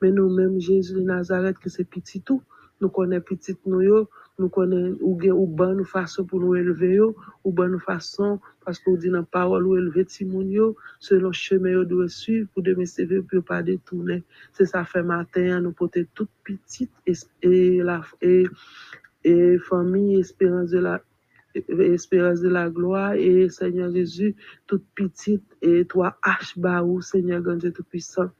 Mais 0.00 0.10
nous-mêmes, 0.10 0.60
Jésus 0.60 0.94
de 0.94 1.00
Nazareth, 1.00 1.58
que 1.58 1.70
c'est 1.70 1.84
petit 1.84 2.20
tout, 2.20 2.42
nous 2.80 2.88
connaissons 2.88 3.24
petit 3.24 3.56
nous, 3.66 4.08
nous 4.38 4.48
connaissons 4.48 4.96
ou 5.00 5.18
ou 5.22 5.46
ban 5.46 5.74
nous 5.74 5.84
façon 5.84 6.24
pour 6.24 6.40
nous 6.40 6.54
élever, 6.54 6.98
ou 7.00 7.52
nous 7.52 7.78
façon, 7.78 8.40
parce 8.64 8.78
qu'on 8.78 8.96
dit 8.96 9.08
dans 9.08 9.18
la 9.18 9.22
parole, 9.24 9.66
ou 9.66 9.76
élever 9.76 10.04
Timoun 10.04 10.74
selon 10.98 11.28
le 11.28 11.32
chemin 11.32 11.70
yo 11.70 11.84
doit 11.84 12.08
suivre 12.08 12.48
pour 12.54 12.62
de 12.62 12.84
servir 12.84 13.22
pour 13.30 13.44
pas 13.44 13.62
détourner. 13.62 14.22
C'est 14.52 14.66
ça 14.66 14.84
fait 14.84 15.02
matin, 15.02 15.60
nous 15.60 15.72
porter 15.72 16.06
toute 16.14 16.30
petite 16.44 16.90
et, 17.42 17.82
la, 17.82 18.02
et, 18.20 18.46
et 19.24 19.58
famille, 19.58 20.20
espérance 20.20 20.70
de 20.70 20.78
la 20.78 21.02
de 21.54 22.48
la 22.48 22.70
gloire 22.70 23.12
et 23.14 23.50
Seigneur 23.50 23.92
Jésus, 23.92 24.34
toute 24.66 24.84
petite 24.94 25.44
et 25.60 25.84
toi 25.84 26.16
H 26.24 26.58
Baou, 26.58 27.02
Seigneur 27.02 27.42
Dieu 27.56 27.72
Tout-Puissant. 27.72 28.30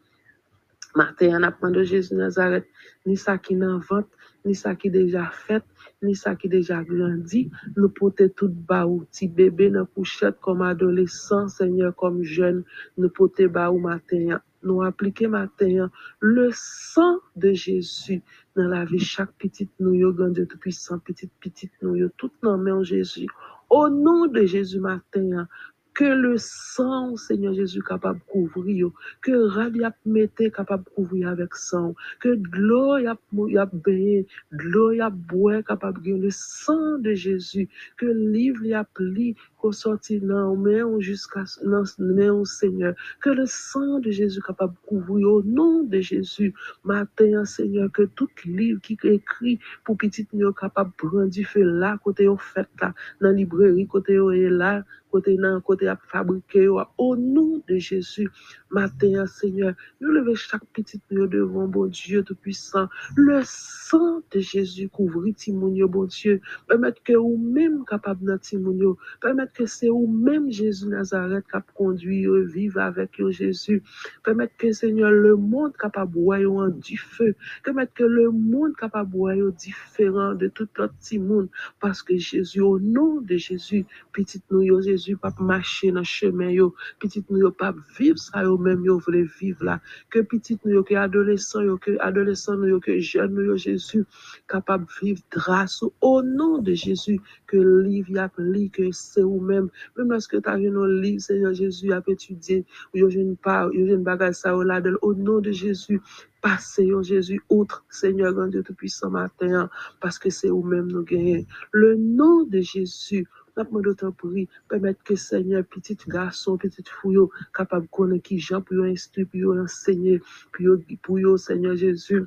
Matin, 0.94 1.38
on 1.40 1.42
apprend 1.42 1.70
de 1.70 1.82
Jésus 1.82 2.14
Nazareth, 2.14 2.66
ni 3.06 3.16
ça 3.16 3.38
qui 3.38 3.54
n'en 3.56 3.78
vente, 3.78 4.08
ni 4.44 4.54
ça 4.54 4.74
qui 4.74 4.90
déjà 4.90 5.26
fait, 5.26 5.64
ni 6.02 6.14
ça 6.14 6.36
qui 6.36 6.48
déjà 6.48 6.82
grandi. 6.82 7.50
Nous 7.76 7.88
porter 7.88 8.30
tout 8.30 8.50
baou, 8.50 9.06
petit 9.10 9.28
bébé 9.28 9.70
dans 9.70 9.86
couchette 9.86 10.38
comme 10.40 10.62
adolescent, 10.62 11.48
Seigneur, 11.48 11.94
comme 11.96 12.22
jeune, 12.22 12.64
nous 12.98 13.08
porter 13.08 13.48
baou 13.48 13.78
matin. 13.78 14.40
Nous 14.64 14.82
appliquer 14.82 15.26
matin 15.26 15.90
le 16.20 16.50
sang 16.52 17.18
de 17.34 17.52
Jésus 17.52 18.22
dans 18.54 18.68
la 18.68 18.84
vie 18.84 19.00
chaque 19.00 19.32
petite 19.32 19.72
nous, 19.80 20.12
grand 20.12 20.28
Dieu 20.28 20.46
Tout-Puissant, 20.46 21.00
petite, 21.00 21.32
petite 21.40 21.72
nous, 21.82 21.96
yo, 21.96 22.08
tout 22.16 22.30
nos 22.44 22.56
mains 22.56 22.84
Jésus. 22.84 23.26
Au 23.70 23.88
nom 23.88 24.26
de 24.26 24.44
Jésus 24.44 24.78
matin, 24.78 25.48
que 25.94 26.04
le 26.04 26.36
sang, 26.38 27.16
Seigneur 27.16 27.54
Jésus, 27.54 27.82
capable 27.82 28.20
de 28.20 28.24
couvrir, 28.32 28.90
que 29.20 29.32
radiap 29.32 29.96
mette 30.06 30.52
capable 30.52 30.84
de 30.96 31.24
avec 31.26 31.54
sang, 31.54 31.94
que 32.20 32.38
l'eau 32.52 32.98
y 32.98 33.06
a, 33.06 33.16
de 33.32 34.24
l'eau 34.50 34.92
y 34.92 35.00
a 35.00 35.10
boire 35.10 35.62
capable 35.64 36.02
de 36.02 36.14
le 36.14 36.30
sang 36.30 36.98
de 36.98 37.14
Jésus, 37.14 37.68
que 37.96 38.06
livre 38.06 38.64
y 38.64 38.74
a 38.74 38.84
pli, 38.84 39.36
qu'on 39.62 39.70
sortit 39.72 40.18
dans 40.18 40.56
main 40.56 40.98
jusqu'à 40.98 41.44
Seigneur, 41.46 42.94
que 43.20 43.30
le 43.30 43.46
sang 43.46 44.00
de 44.00 44.10
Jésus 44.10 44.42
capable 44.42 44.74
de 44.74 44.86
couvrir 44.88 45.28
au 45.28 45.42
nom 45.44 45.84
de 45.84 46.00
Jésus, 46.00 46.52
matin, 46.82 47.44
Seigneur, 47.44 47.90
que 47.92 48.02
tout 48.02 48.28
livre 48.44 48.80
qui 48.80 48.98
écrit 49.04 49.60
pour 49.84 49.96
petit 49.96 50.26
nous 50.32 50.52
capable 50.52 50.90
de 51.30 51.42
feu 51.44 51.62
là, 51.62 51.96
côté 52.02 52.26
au 52.26 52.36
fait 52.36 52.68
là, 52.80 52.92
dans 53.20 53.28
la 53.28 53.32
librairie, 53.32 53.86
côté 53.86 54.18
au 54.18 54.30
là, 54.30 54.84
côté 55.12 55.36
nan, 55.36 55.60
côté 55.60 55.86
à 55.88 55.96
fabriquer 55.96 56.68
au 56.68 57.16
nom 57.16 57.62
de 57.68 57.76
Jésus. 57.76 58.28
Matin, 58.70 59.26
Seigneur, 59.26 59.74
nous 60.00 60.10
levons 60.10 60.34
chaque 60.34 60.64
petite 60.72 61.02
nous 61.10 61.26
devant 61.26 61.68
bon 61.68 61.86
Dieu 61.86 62.24
tout-puissant. 62.24 62.88
Le 63.14 63.42
sang 63.44 64.22
de 64.32 64.40
Jésus 64.40 64.88
couvre 64.88 65.28
Timonio, 65.36 65.86
bon 65.88 66.04
Dieu. 66.04 66.40
Permettre 66.66 67.02
que 67.02 67.12
vous 67.12 67.36
même 67.36 67.84
capable 67.84 68.24
de 68.24 68.36
Timonio. 68.38 68.96
Permettre 69.20 69.51
que 69.52 69.66
c'est 69.66 69.88
vous 69.88 70.06
même 70.06 70.50
Jésus 70.50 70.86
Nazareth 70.86 71.44
qui 71.50 71.56
a 71.56 71.60
conduit, 71.74 72.26
vivre 72.44 72.80
avec 72.80 73.20
vous, 73.20 73.30
Jésus. 73.30 73.82
Permettre 74.24 74.56
que, 74.56 74.72
Seigneur, 74.72 75.10
le 75.10 75.36
monde 75.36 75.76
capable 75.76 76.18
voir 76.18 76.70
du 76.70 76.98
feu. 76.98 77.34
Permettre 77.64 77.94
que 77.94 78.04
le 78.04 78.30
monde 78.30 78.74
capable 78.76 79.10
voir 79.16 79.36
différent 79.52 80.34
de 80.34 80.48
tout 80.48 80.68
autre 80.78 80.94
monde. 81.18 81.48
Parce 81.80 82.02
que 82.02 82.16
Jésus, 82.16 82.60
au 82.60 82.78
nom 82.78 83.20
de 83.20 83.36
Jésus, 83.36 83.84
petite 84.12 84.44
nous, 84.50 84.82
Jésus, 84.82 85.16
pas 85.16 85.34
marcher 85.38 85.92
dans 85.92 86.04
chemin 86.04 86.50
yo, 86.50 86.74
petit 86.98 87.24
nous 87.30 87.50
pas 87.50 87.74
vivre 87.98 88.18
ça 88.18 88.42
yo 88.42 88.58
même 88.58 88.84
yo 88.84 88.98
voulez 88.98 89.26
vivre 89.40 89.64
là. 89.64 89.80
Que 90.10 90.20
petit 90.20 90.58
nous 90.64 90.82
que 90.82 90.94
adolescent 90.94 91.62
yo, 91.62 91.76
que 91.78 91.98
adolescent 92.00 92.56
que 92.80 92.98
jeune 92.98 93.34
nous 93.34 93.56
Jésus 93.56 94.04
capable 94.48 94.86
vivre 95.02 95.22
grâce 95.30 95.84
au 96.00 96.22
nom 96.22 96.58
de 96.58 96.74
Jésus 96.74 97.20
que 97.46 97.56
livre 97.56 98.28
que 98.72 98.90
c'est 98.92 99.22
ou 99.22 99.40
même 99.42 99.68
même 99.96 100.10
lorsque 100.10 100.40
tu 100.40 100.48
as 100.48 100.56
vu 100.56 100.70
nos 100.70 100.86
livres 100.86 101.20
Seigneur 101.20 101.52
Jésus 101.52 101.92
a 101.92 102.02
étudié 102.06 102.64
yo 102.94 103.10
jeune 103.10 103.36
pas 103.36 103.68
yo 103.72 103.86
jeune 103.86 104.02
bagage 104.02 104.34
ça 104.34 104.52
là 104.64 104.80
au 105.02 105.14
nom 105.14 105.40
de 105.40 105.52
Jésus 105.52 106.00
Passez, 106.42 106.90
Jésus, 107.02 107.40
outre, 107.50 107.84
Seigneur, 107.88 108.32
grand 108.32 108.48
Dieu 108.48 108.64
Tout-Puissant 108.64 109.10
matin, 109.10 109.70
parce 110.00 110.18
que 110.18 110.28
c'est 110.28 110.50
où 110.50 110.64
même 110.64 110.88
nous 110.88 111.04
gagnons. 111.04 111.46
Le 111.70 111.94
nom 111.94 112.42
de 112.42 112.60
Jésus, 112.60 113.28
nous 113.56 113.62
demandons 113.62 113.94
ton 113.94 114.10
prix, 114.10 114.48
permettre 114.68 115.04
que 115.04 115.14
Seigneur, 115.14 115.64
petit 115.64 115.96
garçon, 116.08 116.56
petite 116.56 116.88
fouille, 116.88 117.28
capable 117.54 117.86
de 117.86 117.90
connaître 117.92 118.24
qui 118.24 118.40
Jean, 118.40 118.60
pour 118.60 118.82
instruire, 118.82 119.28
pour 119.28 119.56
enseigner, 119.56 120.20
pour, 120.52 120.78
pour 121.00 121.38
Seigneur 121.38 121.76
Jésus 121.76 122.26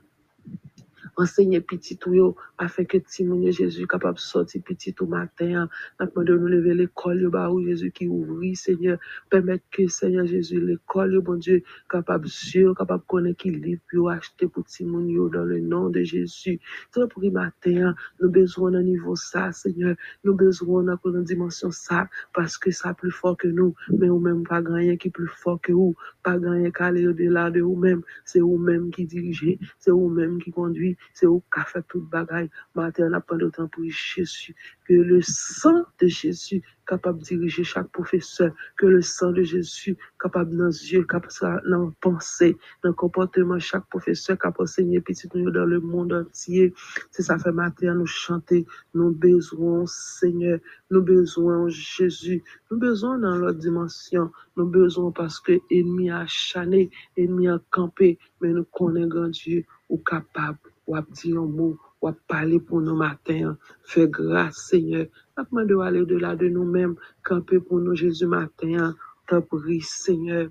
enseigner 1.18 1.62
petit 1.62 1.98
ou 2.06 2.36
afin 2.58 2.84
que 2.86 2.98
Timoun 2.98 3.52
Jésus 3.52 3.88
capable 3.88 4.16
de 4.16 4.22
sortir 4.22 4.62
petit 4.64 4.96
au 5.00 5.06
matin. 5.06 5.70
Nous 6.00 6.24
de 6.24 6.38
nous 6.38 6.48
lever 6.48 6.74
l'école, 6.74 7.30
bah, 7.30 7.50
Jésus 7.66 7.92
qui 7.92 8.08
ouvre, 8.08 8.42
Seigneur. 8.56 8.98
Permettre 9.30 9.66
que 9.72 9.88
Seigneur 9.88 10.26
Jésus, 10.26 10.60
l'école, 10.60 11.20
bon 11.22 11.36
Dieu, 11.36 11.64
capable 11.90 12.28
sûr, 12.28 12.76
capable 12.76 13.04
connaître 13.08 13.38
qui 13.38 13.52
livre 13.52 13.82
pour 13.92 14.10
acheter 14.10 14.48
pour 14.48 14.66
Timoun 14.66 15.30
dans 15.30 15.44
le 15.44 15.60
nom 15.60 15.90
de 15.90 16.04
Jésus. 16.04 16.60
Très 16.92 17.08
pour 17.08 17.24
matin, 17.32 17.96
nous 18.22 18.30
besoin 18.30 18.72
d'un 18.72 18.84
niveau 18.84 19.16
ça, 19.16 19.52
Seigneur. 19.52 19.96
Nous 20.24 20.36
besoin 20.36 20.84
d'une 20.84 21.24
dimension 21.24 21.72
ça, 21.72 22.10
parce 22.34 22.58
que 22.58 22.72
ça 22.72 22.94
plus 22.94 23.12
fort 23.12 23.38
que 23.38 23.48
nous. 23.48 23.74
Mais 23.90 24.10
ou 24.10 24.20
même 24.20 24.44
pas 24.44 24.62
rien 24.66 24.98
qui 24.98 25.10
plus 25.10 25.28
fort 25.28 25.60
que 25.62 25.72
vous. 25.72 25.96
Pas 26.24 26.38
rien 26.38 26.72
qui 26.72 26.82
aller 26.82 27.08
au-delà 27.08 27.52
de 27.52 27.62
vous-même. 27.62 28.02
C'est 28.26 28.40
vous-même 28.40 28.92
qui 28.92 29.06
dirigez, 29.06 29.60
c'est 29.80 29.92
vous-même 29.92 30.42
qui 30.42 30.52
conduit 30.52 30.98
c'est 31.14 31.26
où 31.26 31.44
qu'a 31.52 31.64
fait 31.64 31.84
toute 31.88 32.10
bagaille. 32.10 32.50
Matin, 32.76 33.08
on 33.10 33.14
a 33.14 33.22
pas 33.22 33.36
de 33.36 33.50
temps 33.50 33.68
pour 33.68 33.84
Jésus. 33.86 34.56
Que 34.88 34.94
le 34.94 35.22
sang 35.22 35.86
de 36.00 36.08
Jésus 36.08 36.62
capable 36.86 37.20
de 37.20 37.24
diriger 37.24 37.64
chaque 37.64 37.90
professeur, 37.92 38.52
que 38.78 38.86
le 38.86 39.02
sang 39.02 39.32
de 39.32 39.44
Jésus 39.44 39.98
capable 40.22 40.56
dans 40.56 40.68
les 40.68 40.94
yeux, 40.94 41.04
capable 41.04 41.62
dans 41.70 41.92
pensée, 42.02 42.58
dans 42.84 42.90
le 42.90 42.94
comportement. 42.96 43.60
Chaque 43.60 43.88
professeur 43.88 44.38
capable 44.38 44.64
enseigner 44.64 45.02
petit 45.02 45.28
dans 45.28 45.66
le 45.66 45.80
monde 45.80 46.14
entier. 46.14 46.74
C'est 47.12 47.24
ça 47.24 47.38
fait 47.38 47.52
matin 47.52 47.96
nous 47.96 48.06
chanter, 48.06 48.66
nous 48.94 49.12
besoin 49.12 49.86
Seigneur, 49.88 50.60
nous 50.92 51.02
besoin 51.02 51.68
Jésus, 51.70 52.44
nous 52.72 52.78
besoin 52.78 53.18
dans 53.18 53.36
l'autre 53.36 53.60
dimension, 53.60 54.32
nous 54.56 54.68
besoin 54.68 55.12
parce 55.12 55.40
que 55.40 55.54
l'ennemi 55.70 56.10
a 56.12 56.26
chané, 56.28 56.90
l'ennemi 57.18 57.48
a 57.48 57.60
campé, 57.72 58.20
mais 58.42 58.50
nous 58.50 58.66
connaissons 58.66 59.08
grand 59.08 59.30
Dieu 59.30 59.66
ou 59.90 59.98
capable 59.98 60.60
ou 60.88 60.96
dire 61.14 61.42
un 61.42 61.46
mot, 61.46 61.78
ou 62.02 62.12
parler 62.28 62.60
pour 62.60 62.82
nous 62.82 62.96
matin. 62.96 63.58
Fais 63.84 64.08
grâce, 64.08 64.68
Seigneur. 64.70 65.08
Pas 65.36 65.66
de 65.66 65.76
aller 65.78 66.02
au-delà 66.02 66.36
de 66.36 66.48
nous-mêmes, 66.48 66.96
camper 67.24 67.60
pour 67.60 67.80
nous 67.80 67.96
Jésus 67.96 68.28
matin. 68.28 68.96
T'en 69.28 69.42
prie, 69.42 69.82
Seigneur. 69.82 70.50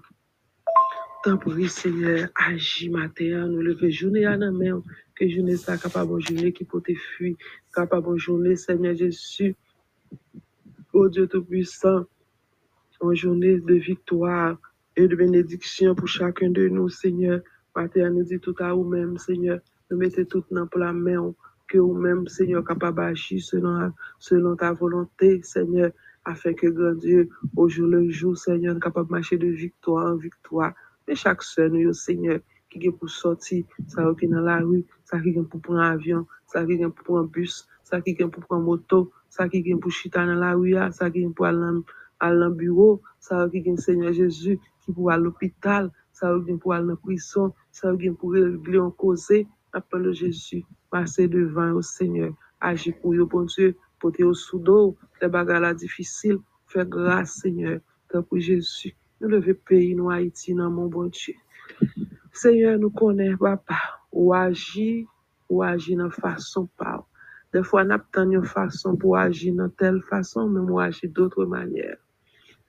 T'en 1.23 1.37
prie, 1.37 1.69
Seigneur. 1.69 2.29
Agis 2.35 2.91
matin. 2.91 3.47
Nous 3.47 3.63
lever 3.63 3.91
journée 3.91 4.27
à 4.27 4.37
la 4.37 4.51
main. 4.51 4.83
Que 5.15 5.29
journée 5.29 5.57
ça 5.57 5.79
capable 5.79 6.17
de 6.17 6.21
journée 6.21 6.53
qui 6.53 6.65
peut 6.65 6.81
te 6.81 6.93
fuir. 6.93 7.37
Capable 7.73 8.15
de 8.15 8.19
journée, 8.19 8.57
Seigneur 8.57 8.97
Jésus. 8.97 9.55
Oh 10.93 11.09
Dieu 11.09 11.29
Tout-Puissant. 11.29 12.05
Une 13.03 13.15
journée 13.15 13.61
de 13.61 13.75
victoire 13.75 14.59
et 14.97 15.07
de 15.07 15.15
bénédiction 15.15 15.95
pour 15.95 16.09
chacun 16.09 16.51
de 16.51 16.69
nous, 16.69 16.89
Seigneur. 16.89 17.41
Matin, 17.77 18.11
nous 18.11 18.25
dit 18.25 18.41
tout 18.41 18.55
à 18.59 18.73
vous-même, 18.73 19.19
Seigneur. 19.19 19.61
Nous 19.91 19.99
mettons 19.99 20.25
tout 20.25 20.45
dans 20.51 20.69
la 20.77 20.93
main, 20.93 21.35
que 21.69 21.79
vous-même, 21.79 22.27
Seigneur, 22.27 22.65
capable 22.65 22.99
d'agir 22.99 23.43
selon, 23.43 23.93
selon 24.19 24.57
ta 24.57 24.73
volonté, 24.73 25.43
Seigneur, 25.43 25.91
afin 26.25 26.55
que, 26.55 26.67
grand 26.69 26.95
Dieu, 26.95 27.29
au 27.57 27.69
jour 27.69 27.89
le 27.89 28.09
jour, 28.11 28.37
Seigneur, 28.37 28.79
capable 28.81 29.09
de 29.09 29.13
marcher 29.13 29.37
de 29.39 29.49
victoire 29.49 30.13
en 30.13 30.17
victoire. 30.17 30.73
Mais 31.07 31.15
chaque 31.15 31.43
soeur, 31.43 31.71
nous, 31.71 31.93
Seigneur, 31.93 32.41
qui 32.71 32.87
est 32.87 32.93
pour 32.93 33.09
sortir, 33.11 33.65
ça 33.87 34.03
qui 34.19 34.25
est 34.25 34.29
dans 34.29 34.41
la 34.41 34.59
rue, 34.59 34.85
ça 35.05 35.21
qui 35.21 35.31
est 35.31 35.43
pour 35.43 35.61
prendre 35.61 35.81
un 35.81 35.93
avion, 35.93 36.27
ça 36.47 36.65
qui 36.65 36.73
est 36.73 36.89
pour 36.89 37.05
prendre 37.05 37.21
un 37.21 37.25
bus, 37.25 37.67
ça 37.83 38.01
qui 38.01 38.11
est 38.11 38.29
pour 38.29 38.43
prendre 38.45 38.65
moto, 38.65 39.13
ça 39.29 39.49
qui 39.49 39.59
est 39.59 39.77
pour 39.77 39.91
chiter 39.91 40.19
dans 40.19 40.35
la 40.35 40.55
rue, 40.55 40.75
ça 40.93 41.11
qui 41.11 41.23
est 41.23 41.29
pour 41.29 41.47
aller 41.47 41.83
à 42.21 42.49
bureau, 42.51 43.03
ça 43.21 43.49
qui 43.51 43.59
est, 43.59 43.77
Seigneur 43.77 44.13
Jésus, 44.13 44.59
qui 44.81 44.93
pour 44.93 45.11
aller 45.11 45.21
à 45.21 45.25
l'hôpital, 45.25 45.91
ça 46.13 46.35
qui 46.45 46.53
est 46.53 46.57
pour 46.57 46.73
aller 46.73 46.93
en 46.93 46.97
prison, 46.97 47.53
ça 47.71 47.95
qui 47.97 48.07
est 48.07 48.13
pour 48.13 48.33
régler 48.33 48.79
en 48.79 48.91
causer, 48.91 49.47
Appelle 49.75 50.13
Jésus, 50.13 50.65
passez 50.89 51.27
devant 51.27 51.73
au 51.73 51.83
Seigneur, 51.83 52.33
agis 52.61 52.93
pour 52.93 53.13
vous, 53.13 53.27
bon 53.27 53.43
Dieu, 53.43 53.77
portez 53.99 54.23
au 54.23 54.33
sous 54.33 54.61
d'eau, 54.61 54.97
les 55.21 55.27
bagages 55.27 55.75
difficiles, 55.77 56.39
fais 56.69 56.87
grâce, 56.87 57.41
Seigneur, 57.43 57.81
pour 58.09 58.39
Jésus. 58.39 58.95
Nous 59.21 59.29
devons 59.29 59.55
pays, 59.67 59.97
nous, 59.97 60.11
Haïti, 60.11 60.55
dans 60.55 60.71
mon 60.71 60.87
bon 60.87 61.07
Dieu. 61.07 61.35
Seigneur, 62.33 62.79
nous 62.79 62.91
connaissons, 62.91 63.37
papa, 63.37 63.75
ou 64.13 64.33
agir, 64.33 65.07
ou 65.49 65.63
agir 65.63 66.05
de 66.05 66.09
façon 66.09 66.69
pas. 66.77 67.05
Des 67.53 67.65
fois, 67.65 67.85
nous 67.85 67.95
avons 67.95 68.31
une 68.31 68.45
façon 68.45 68.97
pour 68.97 69.17
agir 69.17 69.55
de 69.57 69.67
telle 69.69 70.03
façon, 70.03 70.49
mais 70.49 70.61
moi, 70.61 70.85
agir 70.85 71.11
d'autres 71.11 71.47
manières. 71.47 71.99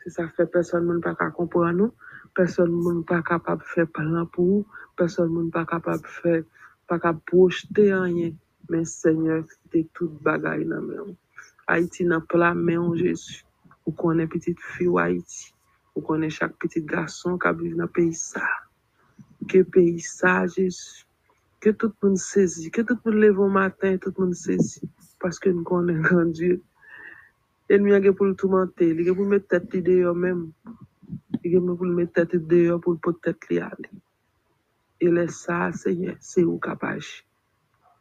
C'est 0.04 0.10
ça 0.10 0.28
fait 0.30 0.48
personne 0.48 0.88
ne 0.88 1.00
pas 1.00 1.14
comprendre 1.32 1.72
nous. 1.72 1.94
Personne 2.34 2.72
ne 2.72 3.02
pas 3.04 3.22
capable 3.22 3.62
de 3.62 3.68
faire 3.68 3.88
plan 3.88 4.26
pour 4.26 4.46
nous. 4.46 4.68
Personne 4.96 5.34
ne 5.34 5.50
pas 5.52 5.66
capable 5.66 6.02
de 6.02 6.08
faire, 6.08 6.44
pa 6.90 6.98
ka 7.02 7.14
projete 7.30 7.88
anyen, 7.96 8.36
men 8.70 8.86
seigneur 8.90 9.44
ki 9.50 9.58
te 9.72 9.82
tout 9.98 10.14
bagay 10.26 10.66
nan 10.70 10.86
men. 10.90 11.16
Haiti 11.70 12.06
nan 12.06 12.26
pla 12.30 12.54
men 12.58 12.82
ou 12.84 13.00
Jezu, 13.00 13.42
ou 13.86 13.94
konen 13.98 14.30
petit 14.32 14.60
fi 14.76 14.90
ou 14.90 15.00
Haiti, 15.02 15.52
ou 15.96 16.06
konen 16.06 16.34
chak 16.34 16.54
petit 16.62 16.86
gason 16.86 17.40
ka 17.42 17.54
biv 17.58 17.74
nan 17.78 17.90
peyi 17.96 18.14
sa. 18.18 18.46
Ke 19.50 19.64
peyi 19.66 19.98
sa 20.02 20.44
Jezu, 20.46 21.06
ke 21.62 21.74
tout 21.74 21.94
moun 22.02 22.18
sezi, 22.22 22.70
ke 22.70 22.86
tout 22.86 23.02
moun 23.06 23.22
levon 23.24 23.50
matin, 23.54 23.98
tout 24.02 24.14
moun 24.22 24.34
sezi, 24.38 24.86
paske 25.22 25.50
nou 25.50 25.66
konen 25.66 26.02
gran 26.06 26.34
Diyo. 26.38 26.62
El 27.68 27.82
mi 27.82 27.96
a 27.98 28.00
ge 28.02 28.12
pou 28.14 28.30
l'toumante, 28.30 28.86
li 28.94 29.04
ge 29.08 29.14
pou 29.18 29.26
mè 29.26 29.40
tèt 29.50 29.72
li 29.74 29.80
deyo 29.82 30.12
mèm, 30.14 30.44
li 31.42 31.50
ge 31.50 31.62
pou 31.66 31.88
mè 31.98 32.06
tèt 32.14 32.36
li 32.36 32.40
deyo 32.52 32.78
pou 32.84 32.94
l'pot 32.94 33.18
tèt 33.26 33.48
li 33.50 33.58
ale. 33.58 33.90
Et 35.06 35.12
laisse 35.12 35.36
ça, 35.36 35.72
Seigneur, 35.72 36.16
c'est 36.20 36.44
où 36.44 36.58
capable. 36.58 37.00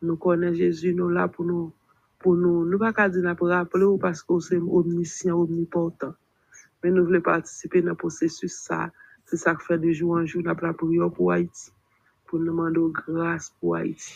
Nous 0.00 0.16
connaissons 0.16 0.54
Jésus, 0.54 0.94
nous 0.94 1.10
là 1.10 1.28
pour 1.28 1.44
nous, 1.44 1.70
pour 2.18 2.34
nous, 2.34 2.64
nous 2.64 2.78
pas 2.78 2.94
qu'à 2.94 3.10
dire 3.10 3.36
pour 3.36 3.48
rappeler 3.48 3.84
ou 3.84 3.98
parce 3.98 4.22
que 4.22 4.40
c'est 4.40 4.56
omniscient, 4.56 5.38
omnipotent. 5.38 6.14
Mais 6.82 6.90
nous 6.90 7.04
voulons 7.04 7.20
participer 7.20 7.82
dans 7.82 7.90
le 7.90 7.94
processus 7.94 8.54
ça. 8.54 8.90
C'est 9.26 9.36
ça 9.36 9.54
qui 9.54 9.66
fait 9.66 9.76
de 9.76 9.92
jour 9.92 10.12
en 10.12 10.24
jour, 10.24 10.42
nous 10.42 10.48
la 10.48 10.72
prière 10.72 11.10
pour 11.10 11.32
Haïti. 11.32 11.72
Pour 12.24 12.38
nous 12.38 12.46
demander 12.46 12.80
grâce 12.90 13.52
pour 13.60 13.76
Haïti. 13.76 14.14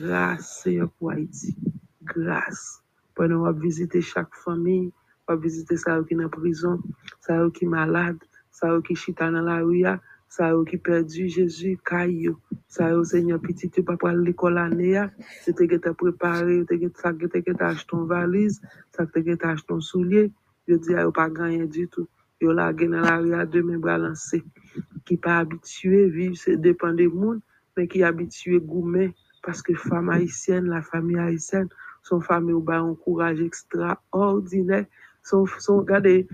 Grâce, 0.00 0.62
Seigneur, 0.62 0.90
pour 0.98 1.12
Haïti. 1.12 1.56
Grâce. 2.02 2.82
Pendant 3.14 3.44
qu'on 3.44 3.52
visiter 3.52 4.00
chaque 4.00 4.34
famille, 4.34 4.92
va 5.28 5.36
visiter 5.36 5.76
ça 5.76 6.00
qui 6.02 6.14
est 6.14 6.24
en 6.24 6.28
prison, 6.28 6.80
ça 7.20 7.46
qui 7.54 7.64
est 7.64 7.68
malade, 7.68 8.18
ça 8.50 8.76
qui 8.84 8.96
chita 8.96 9.30
dans 9.30 9.40
la 9.40 9.60
rue, 9.60 9.84
ça 10.28 10.52
qui 10.68 10.76
perdu 10.76 11.28
Jésus, 11.28 11.78
caillou, 11.84 12.38
ça 12.68 12.92
Seigneur 13.04 13.40
petit, 13.40 13.70
tu 13.70 13.82
pas 13.82 13.96
pour 13.96 14.08
l'école 14.10 14.54
l'année, 14.54 15.02
c'était 15.42 15.66
que 15.66 15.76
tu 15.76 15.94
préparé, 15.94 16.64
ça 16.94 17.12
que 17.12 17.26
tu 17.26 17.62
acheté 17.62 17.86
ton 17.88 18.04
valise, 18.04 18.60
ça 18.90 19.06
que 19.06 19.20
tu 19.20 19.46
acheté 19.46 19.66
ton 19.66 19.80
soulier, 19.80 20.30
je 20.66 20.74
dis, 20.74 20.94
a 20.94 21.10
pas 21.10 21.30
gagné 21.30 21.66
du 21.66 21.88
tout. 21.88 22.08
Yo 22.40 22.52
la 22.52 22.72
dans 22.72 23.00
la 23.00 23.40
à 23.40 23.46
deux 23.46 23.62
mains 23.62 23.78
balancées, 23.78 24.44
qui 25.04 25.16
pas 25.16 25.38
habitué 25.38 26.08
vivre, 26.08 26.36
c'est 26.36 26.56
dépend 26.56 26.92
des 26.92 27.08
monde, 27.08 27.40
mais 27.76 27.88
qui 27.88 28.04
habitué 28.04 28.60
gourmet, 28.60 29.12
parce 29.42 29.60
que 29.60 29.74
femme 29.74 30.08
haïtienne, 30.08 30.66
la 30.66 30.82
famille 30.82 31.18
haïtienne, 31.18 31.68
son 32.02 32.20
famille 32.20 32.54
ou 32.54 32.64
un 32.70 32.94
courage 32.94 33.40
extraordinaire. 33.40 34.86
Son, 35.24 35.46
son, 35.58 35.78
regardez, 35.78 36.28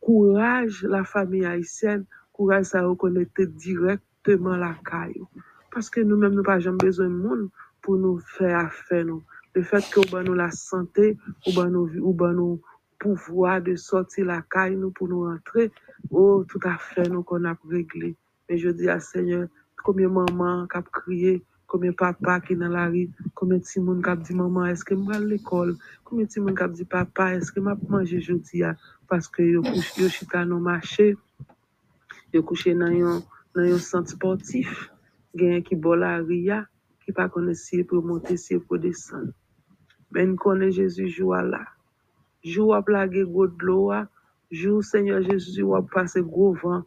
courage, 0.00 0.84
la 0.88 1.04
famille 1.04 1.44
haïtienne, 1.44 2.04
courage, 2.32 2.66
ça 2.66 2.86
reconnecter 2.86 3.46
directement 3.46 4.56
la 4.56 4.74
caille. 4.84 5.22
Parce 5.70 5.88
que 5.88 6.00
nous-mêmes, 6.00 6.34
nous 6.34 6.42
pas 6.42 6.58
jamais 6.58 6.78
besoin 6.78 7.08
de 7.08 7.14
monde 7.14 7.48
pour 7.80 7.96
nous 7.96 8.18
faire 8.18 8.58
affaire. 8.58 9.04
Nous. 9.04 9.22
Le 9.54 9.62
fait 9.62 9.84
que 9.90 10.00
nous 10.00 10.16
avons 10.16 10.32
la 10.32 10.50
santé, 10.50 11.18
nous 11.46 11.60
avons 11.60 11.86
le 11.88 12.58
pouvoir 12.98 13.60
de 13.60 13.74
sortir 13.74 14.26
la 14.26 14.42
caille 14.42 14.76
nous 14.76 14.90
pour 14.92 15.08
nous 15.08 15.24
rentrer, 15.24 15.72
oh, 16.10 16.44
tout 16.48 16.60
à 16.64 16.78
fait, 16.78 17.08
nous 17.08 17.22
qu'on 17.22 17.44
a 17.44 17.56
réglé. 17.68 18.16
Mais 18.48 18.58
je 18.58 18.68
dis 18.68 18.88
à 18.88 19.00
Seigneur, 19.00 19.48
combien 19.82 20.08
de 20.08 20.12
mamans 20.12 20.66
qui 20.68 20.78
ont 20.78 20.82
crié, 20.82 21.44
combien 21.66 21.92
papa 21.92 22.40
qui 22.40 22.54
dans 22.54 22.68
la 22.68 22.90
combien 23.34 23.58
de 23.58 23.80
monde 23.80 24.04
qui 24.04 24.16
dit 24.24 24.34
maman, 24.34 24.66
est-ce 24.66 24.84
que 24.84 24.94
je 24.94 25.16
à 25.16 25.18
l'école? 25.18 25.76
Combien 26.04 26.26
de 26.26 26.40
monde 26.40 26.56
qui 26.56 26.68
dit 26.76 26.84
papa, 26.84 27.34
est-ce 27.34 27.50
que 27.50 27.60
je 27.60 27.88
manger 27.88 28.18
aujourd'hui? 28.18 28.62
Parce 29.08 29.28
que 29.28 29.42
yo 29.42 29.62
chita 30.08 30.44
dans 30.46 30.60
marché, 30.60 31.16
yo 32.32 32.42
couché 32.42 32.74
dans 32.74 32.86
un, 32.86 33.22
dans 33.54 33.74
un 33.74 33.78
centre 33.78 34.10
sportif, 34.10 34.90
gen 35.34 35.62
qui 35.62 35.76
boit 35.76 35.96
la 35.96 36.16
ria, 36.18 36.66
qui 37.04 37.12
pas 37.12 37.28
connaît 37.28 37.54
si 37.54 37.84
pour 37.84 38.02
monter, 38.02 38.36
si 38.36 38.58
pour 38.58 38.78
descendre. 38.78 39.32
Nous 40.14 40.36
connaît 40.36 40.70
Jésus 40.70 41.08
joue 41.08 41.32
là. 41.32 41.64
Joue 42.44 42.72
à 42.72 42.80
blaguer 42.80 43.24
god 43.24 43.56
de 43.58 43.64
l'eau, 43.64 43.92
joue 44.50 44.82
Seigneur 44.82 45.22
Jésus, 45.22 45.62
ou 45.62 45.74
à 45.74 45.86
passer 45.86 46.22
gros 46.22 46.54
vent 46.54 46.84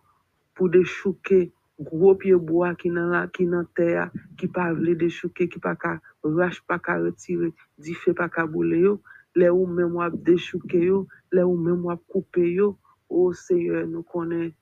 pour 0.55 0.69
déchouquer 0.69 1.51
gros 1.79 2.15
pied 2.15 2.35
bois 2.35 2.73
qui 2.75 2.89
dans 2.89 3.07
la 3.07 3.27
qui 3.27 3.45
dans 3.45 3.65
terre 3.75 4.09
qui 4.37 4.47
pas 4.47 4.73
déchouquer 4.73 5.49
qui 5.49 5.59
pas 5.59 5.75
ka 5.75 5.99
rache 6.23 6.61
pas 6.61 6.79
ka 6.79 6.97
retirer 6.99 7.53
di 7.77 7.93
fait 7.93 8.13
pas 8.13 8.29
ka 8.29 8.45
bouler 8.45 8.89
les 9.35 9.49
ou 9.49 9.65
même 9.67 9.95
ou 9.95 10.09
déchouquer 10.09 10.85
yo 10.85 11.07
les 11.31 11.43
ou 11.43 11.57
même 11.57 11.85
ou 11.85 11.95
couper 12.07 12.53
yo 12.53 12.77
oh 13.09 13.33
Seigneur 13.33 13.85
nous 13.87 14.03
connaît 14.03 14.55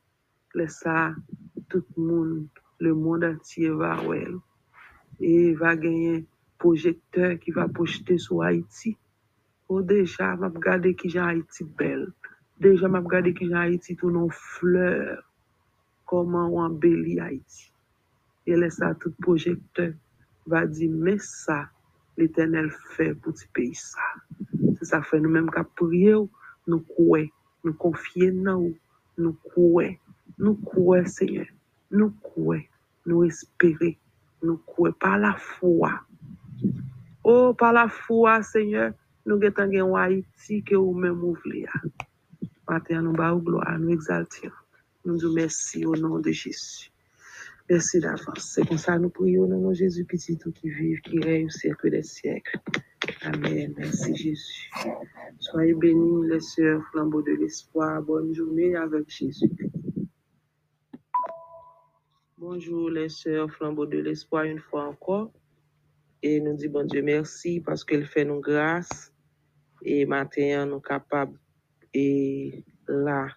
Lè 0.53 0.67
sa, 0.69 1.15
tout 1.69 1.87
moun, 1.97 2.47
le 2.79 2.93
moun 2.93 3.23
atye 3.25 3.71
va 3.73 3.95
wèl. 4.05 4.35
E 5.17 5.53
va 5.57 5.73
genyen 5.79 6.23
projekteur 6.61 7.39
ki 7.41 7.55
va 7.55 7.65
pojete 7.79 8.19
sou 8.21 8.43
Haiti. 8.45 8.93
Ou 9.71 9.81
deja, 9.81 10.33
map 10.37 10.59
gade 10.61 10.93
ki 10.99 11.09
jan 11.15 11.31
Haiti 11.31 11.65
bel. 11.79 12.05
Deja, 12.61 12.91
map 12.91 13.09
gade 13.09 13.33
ki 13.33 13.49
jan 13.49 13.63
Haiti 13.63 13.97
tou 13.97 14.13
nou 14.13 14.29
fleur. 14.29 15.23
Koman 16.09 16.51
wan 16.53 16.77
beli 16.83 17.17
Haiti. 17.23 17.71
E 18.45 18.59
lè 18.59 18.69
sa, 18.77 18.93
tout 18.99 19.15
projekteur 19.25 19.95
va 20.51 20.65
di, 20.69 20.91
mè 20.91 21.17
sa, 21.23 21.63
l'Eternel 22.19 22.69
fè 22.93 23.09
pou 23.17 23.33
ti 23.33 23.49
peyi 23.57 23.73
sa. 23.79 24.05
Se 24.77 24.91
sa 24.91 25.01
fè 25.01 25.17
nou 25.23 25.33
mèm 25.33 25.49
ka 25.53 25.65
priye 25.79 26.13
ou, 26.19 26.29
nou 26.69 26.85
kouè, 26.93 27.25
nou 27.65 27.73
konfye 27.81 28.29
nan 28.35 28.55
ou, 28.59 28.73
nou 29.17 29.33
kouè. 29.55 29.95
Nous 30.37 30.55
croyons 30.55 31.05
Seigneur, 31.05 31.45
nous 31.91 32.11
croyons, 32.21 32.63
nous 33.05 33.23
espérons, 33.23 33.95
nous 34.41 34.57
croyons 34.57 34.95
par 34.99 35.17
la 35.17 35.33
foi. 35.33 36.01
Oh, 37.23 37.53
par 37.53 37.73
la 37.73 37.87
foi, 37.87 38.43
Seigneur, 38.43 38.93
nous 39.25 39.39
Haïti 39.95 40.63
que 40.63 40.75
nous-mêmes 40.75 41.23
ouvrons. 41.23 41.65
Maintenant, 42.67 43.01
nous 43.01 43.13
bas 43.13 43.35
gloire, 43.35 43.77
nous 43.79 43.89
exaltons. 43.89 44.49
Nous 45.05 45.15
disons 45.15 45.33
merci 45.33 45.85
au 45.85 45.95
nom 45.95 46.19
de 46.19 46.31
Jésus. 46.31 46.91
Merci 47.69 47.99
d'avance. 47.99 48.51
C'est 48.53 48.67
comme 48.67 48.77
ça 48.77 48.99
nous 48.99 49.09
prions 49.09 49.43
au 49.43 49.47
nom 49.47 49.69
de 49.69 49.73
Jésus, 49.73 50.03
petit 50.03 50.37
tout 50.37 50.51
qui 50.51 50.69
vive, 50.69 50.99
qui 51.01 51.19
règne 51.19 51.45
au 51.45 51.49
siècle 51.49 51.89
des 51.89 52.03
siècles. 52.03 52.59
Amen. 53.21 53.73
Merci 53.77 54.15
Jésus. 54.15 54.69
Soyez 55.39 55.73
bénis, 55.73 56.27
les 56.27 56.41
sœurs 56.41 56.81
flambeaux 56.91 57.21
de 57.21 57.31
l'espoir. 57.31 58.01
Bonne 58.01 58.33
journée 58.33 58.75
avec 58.75 59.09
Jésus. 59.09 59.49
Bonjour 62.53 62.91
les 62.91 63.09
sœurs 63.09 63.49
flambeaux 63.49 63.87
de 63.87 63.97
l'espoir 63.97 64.43
une 64.43 64.59
fois 64.59 64.83
encore. 64.87 65.31
Et 66.21 66.39
nous 66.39 66.55
disons 66.55 66.73
bon 66.73 66.85
Dieu 66.85 67.01
merci 67.01 67.59
parce 67.59 67.83
qu'il 67.83 68.05
fait 68.05 68.25
nous 68.25 68.41
grâce. 68.41 69.11
Et 69.81 70.05
maintenant, 70.05 70.67
nous 70.67 70.73
sommes 70.73 70.81
capables 70.83 71.39
et 71.95 72.63
là 72.87 73.27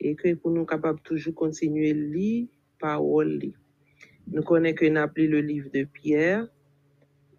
et 0.00 0.16
que 0.16 0.34
pour 0.34 0.50
nous 0.50 0.64
capables 0.64 0.98
toujours 1.02 1.36
continuer 1.36 1.94
lire 1.94 2.48
parole 2.80 3.38
Nous 4.26 4.42
connaissons 4.42 4.74
que 4.74 4.86
nous 4.86 5.00
appelé 5.00 5.28
le 5.28 5.40
livre 5.40 5.70
de 5.72 5.84
Pierre 5.84 6.48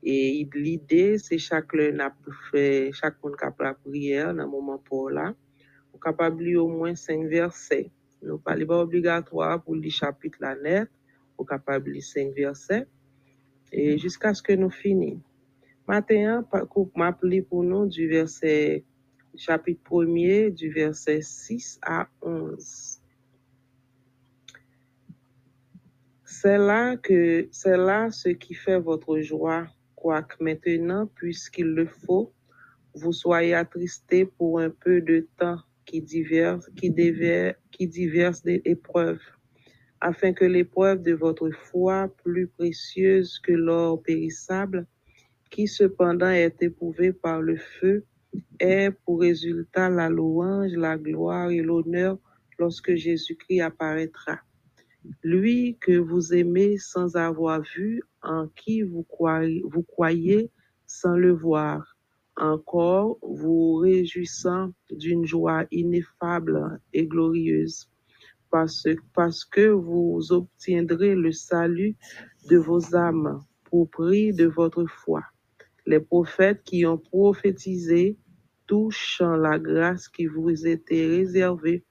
et 0.03 0.47
l'idée 0.55 1.17
c'est 1.17 1.37
chaque 1.37 1.75
chaque 2.93 3.21
monde 3.21 3.35
capable 3.35 3.63
la 3.65 3.73
prière 3.73 4.33
dans 4.33 4.47
moment 4.47 4.77
pour 4.77 5.09
là, 5.09 5.35
on 5.93 5.97
capable 5.97 6.45
lire 6.45 6.63
au 6.63 6.69
moins 6.69 6.95
cinq 6.95 7.25
versets. 7.25 7.91
Nous 8.23 8.37
pas 8.37 8.55
pas 8.55 8.79
obligatoire 8.79 9.61
pour 9.61 9.75
lire 9.75 9.91
chapitre 9.91 10.37
la 10.41 10.55
net, 10.55 10.89
on 11.37 11.43
capable 11.43 11.91
lire 11.91 12.03
cinq 12.03 12.33
versets 12.33 12.87
et 13.71 13.97
jusqu'à 13.97 14.33
ce 14.33 14.41
que 14.41 14.53
nous 14.53 14.69
finissions. 14.69 15.21
Maintenant, 15.87 16.47
m'appeler 16.95 17.41
pour 17.41 17.63
nous 17.63 17.85
du 17.85 18.07
verset 18.07 18.85
chapitre 19.35 19.81
1er 19.89 20.53
du 20.53 20.69
verset 20.69 21.21
6 21.21 21.79
à 21.81 22.07
11. 22.21 23.01
C'est 26.23 26.57
là 26.57 26.95
que 26.97 27.47
c'est 27.51 27.77
là 27.77 28.11
ce 28.11 28.29
qui 28.29 28.53
fait 28.53 28.79
votre 28.79 29.19
joie, 29.19 29.67
quoique 29.95 30.41
maintenant, 30.41 31.07
puisqu'il 31.07 31.73
le 31.73 31.85
faut, 31.85 32.31
vous 32.93 33.11
soyez 33.11 33.53
attristés 33.53 34.25
pour 34.25 34.59
un 34.59 34.69
peu 34.69 35.01
de 35.01 35.27
temps 35.37 35.59
qui 35.93 36.01
diverse, 36.01 36.71
qui 36.75 37.87
diverse 37.87 38.41
des 38.41 38.63
épreuves, 38.65 39.21
afin 40.01 40.33
que 40.33 40.43
l'épreuve 40.43 41.03
de 41.03 41.13
votre 41.13 41.51
foi, 41.51 42.11
plus 42.23 42.47
précieuse 42.47 43.37
que 43.37 43.51
l'or 43.51 44.01
périssable, 44.01 44.87
qui 45.51 45.67
cependant 45.67 46.31
est 46.31 46.63
éprouvée 46.63 47.13
par 47.13 47.43
le 47.43 47.57
feu, 47.57 48.05
est 48.59 48.89
pour 49.05 49.19
résultat 49.19 49.87
la 49.89 50.09
louange, 50.09 50.71
la 50.71 50.97
gloire 50.97 51.51
et 51.51 51.61
l'honneur 51.61 52.17
lorsque 52.57 52.95
Jésus-Christ 52.95 53.61
apparaîtra. 53.61 54.39
Lui 55.21 55.77
que 55.79 55.95
vous 55.95 56.33
aimez 56.33 56.79
sans 56.79 57.15
avoir 57.17 57.61
vu, 57.75 58.01
en 58.23 58.47
qui 58.47 58.81
vous 58.81 59.03
croyez 59.03 60.49
sans 60.87 61.15
le 61.15 61.33
voir, 61.33 61.92
encore 62.37 63.17
vous 63.21 63.75
réjouissant 63.75 64.71
d'une 64.89 65.25
joie 65.25 65.65
ineffable 65.71 66.79
et 66.93 67.05
glorieuse, 67.05 67.89
parce, 68.49 68.87
parce 69.13 69.45
que 69.45 69.67
vous 69.67 70.31
obtiendrez 70.31 71.15
le 71.15 71.31
salut 71.31 71.95
de 72.49 72.57
vos 72.57 72.95
âmes 72.95 73.43
pour 73.65 73.89
prix 73.89 74.33
de 74.33 74.45
votre 74.45 74.85
foi. 74.85 75.23
Les 75.85 75.99
prophètes 75.99 76.63
qui 76.63 76.85
ont 76.85 76.97
prophétisé, 76.97 78.17
touchant 78.67 79.35
la 79.35 79.59
grâce 79.59 80.07
qui 80.07 80.25
vous 80.25 80.65
était 80.65 81.05
réservée, 81.07 81.83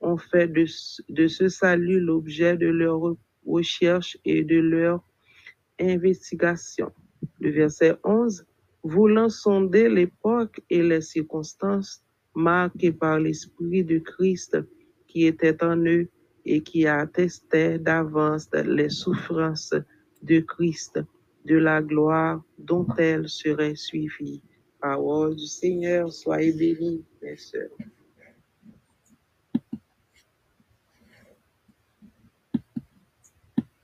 ont 0.00 0.16
fait 0.16 0.48
de, 0.48 0.66
de 1.08 1.28
ce 1.28 1.48
salut 1.48 2.00
l'objet 2.00 2.56
de 2.56 2.66
leur 2.66 3.16
recherche 3.46 4.18
et 4.24 4.42
de 4.44 4.58
leur 4.58 5.02
investigation. 5.80 6.92
Le 7.40 7.50
verset 7.50 7.96
11, 8.04 8.44
voulant 8.82 9.28
sonder 9.28 9.88
l'époque 9.88 10.60
et 10.70 10.82
les 10.82 11.00
circonstances 11.00 12.02
marquées 12.34 12.92
par 12.92 13.18
l'Esprit 13.18 13.84
de 13.84 13.98
Christ 13.98 14.58
qui 15.06 15.26
était 15.26 15.62
en 15.64 15.76
eux 15.86 16.08
et 16.44 16.62
qui 16.62 16.86
attestait 16.86 17.78
d'avance 17.78 18.48
les 18.52 18.90
souffrances 18.90 19.74
de 20.22 20.40
Christ, 20.40 21.00
de 21.44 21.56
la 21.56 21.82
gloire 21.82 22.42
dont 22.58 22.86
elles 22.98 23.28
seraient 23.28 23.76
suivies. 23.76 24.42
Parole 24.80 25.34
du 25.36 25.46
Seigneur, 25.46 26.12
soyez 26.12 26.52
bénis, 26.52 27.04
mes 27.22 27.36
sœurs. 27.36 27.70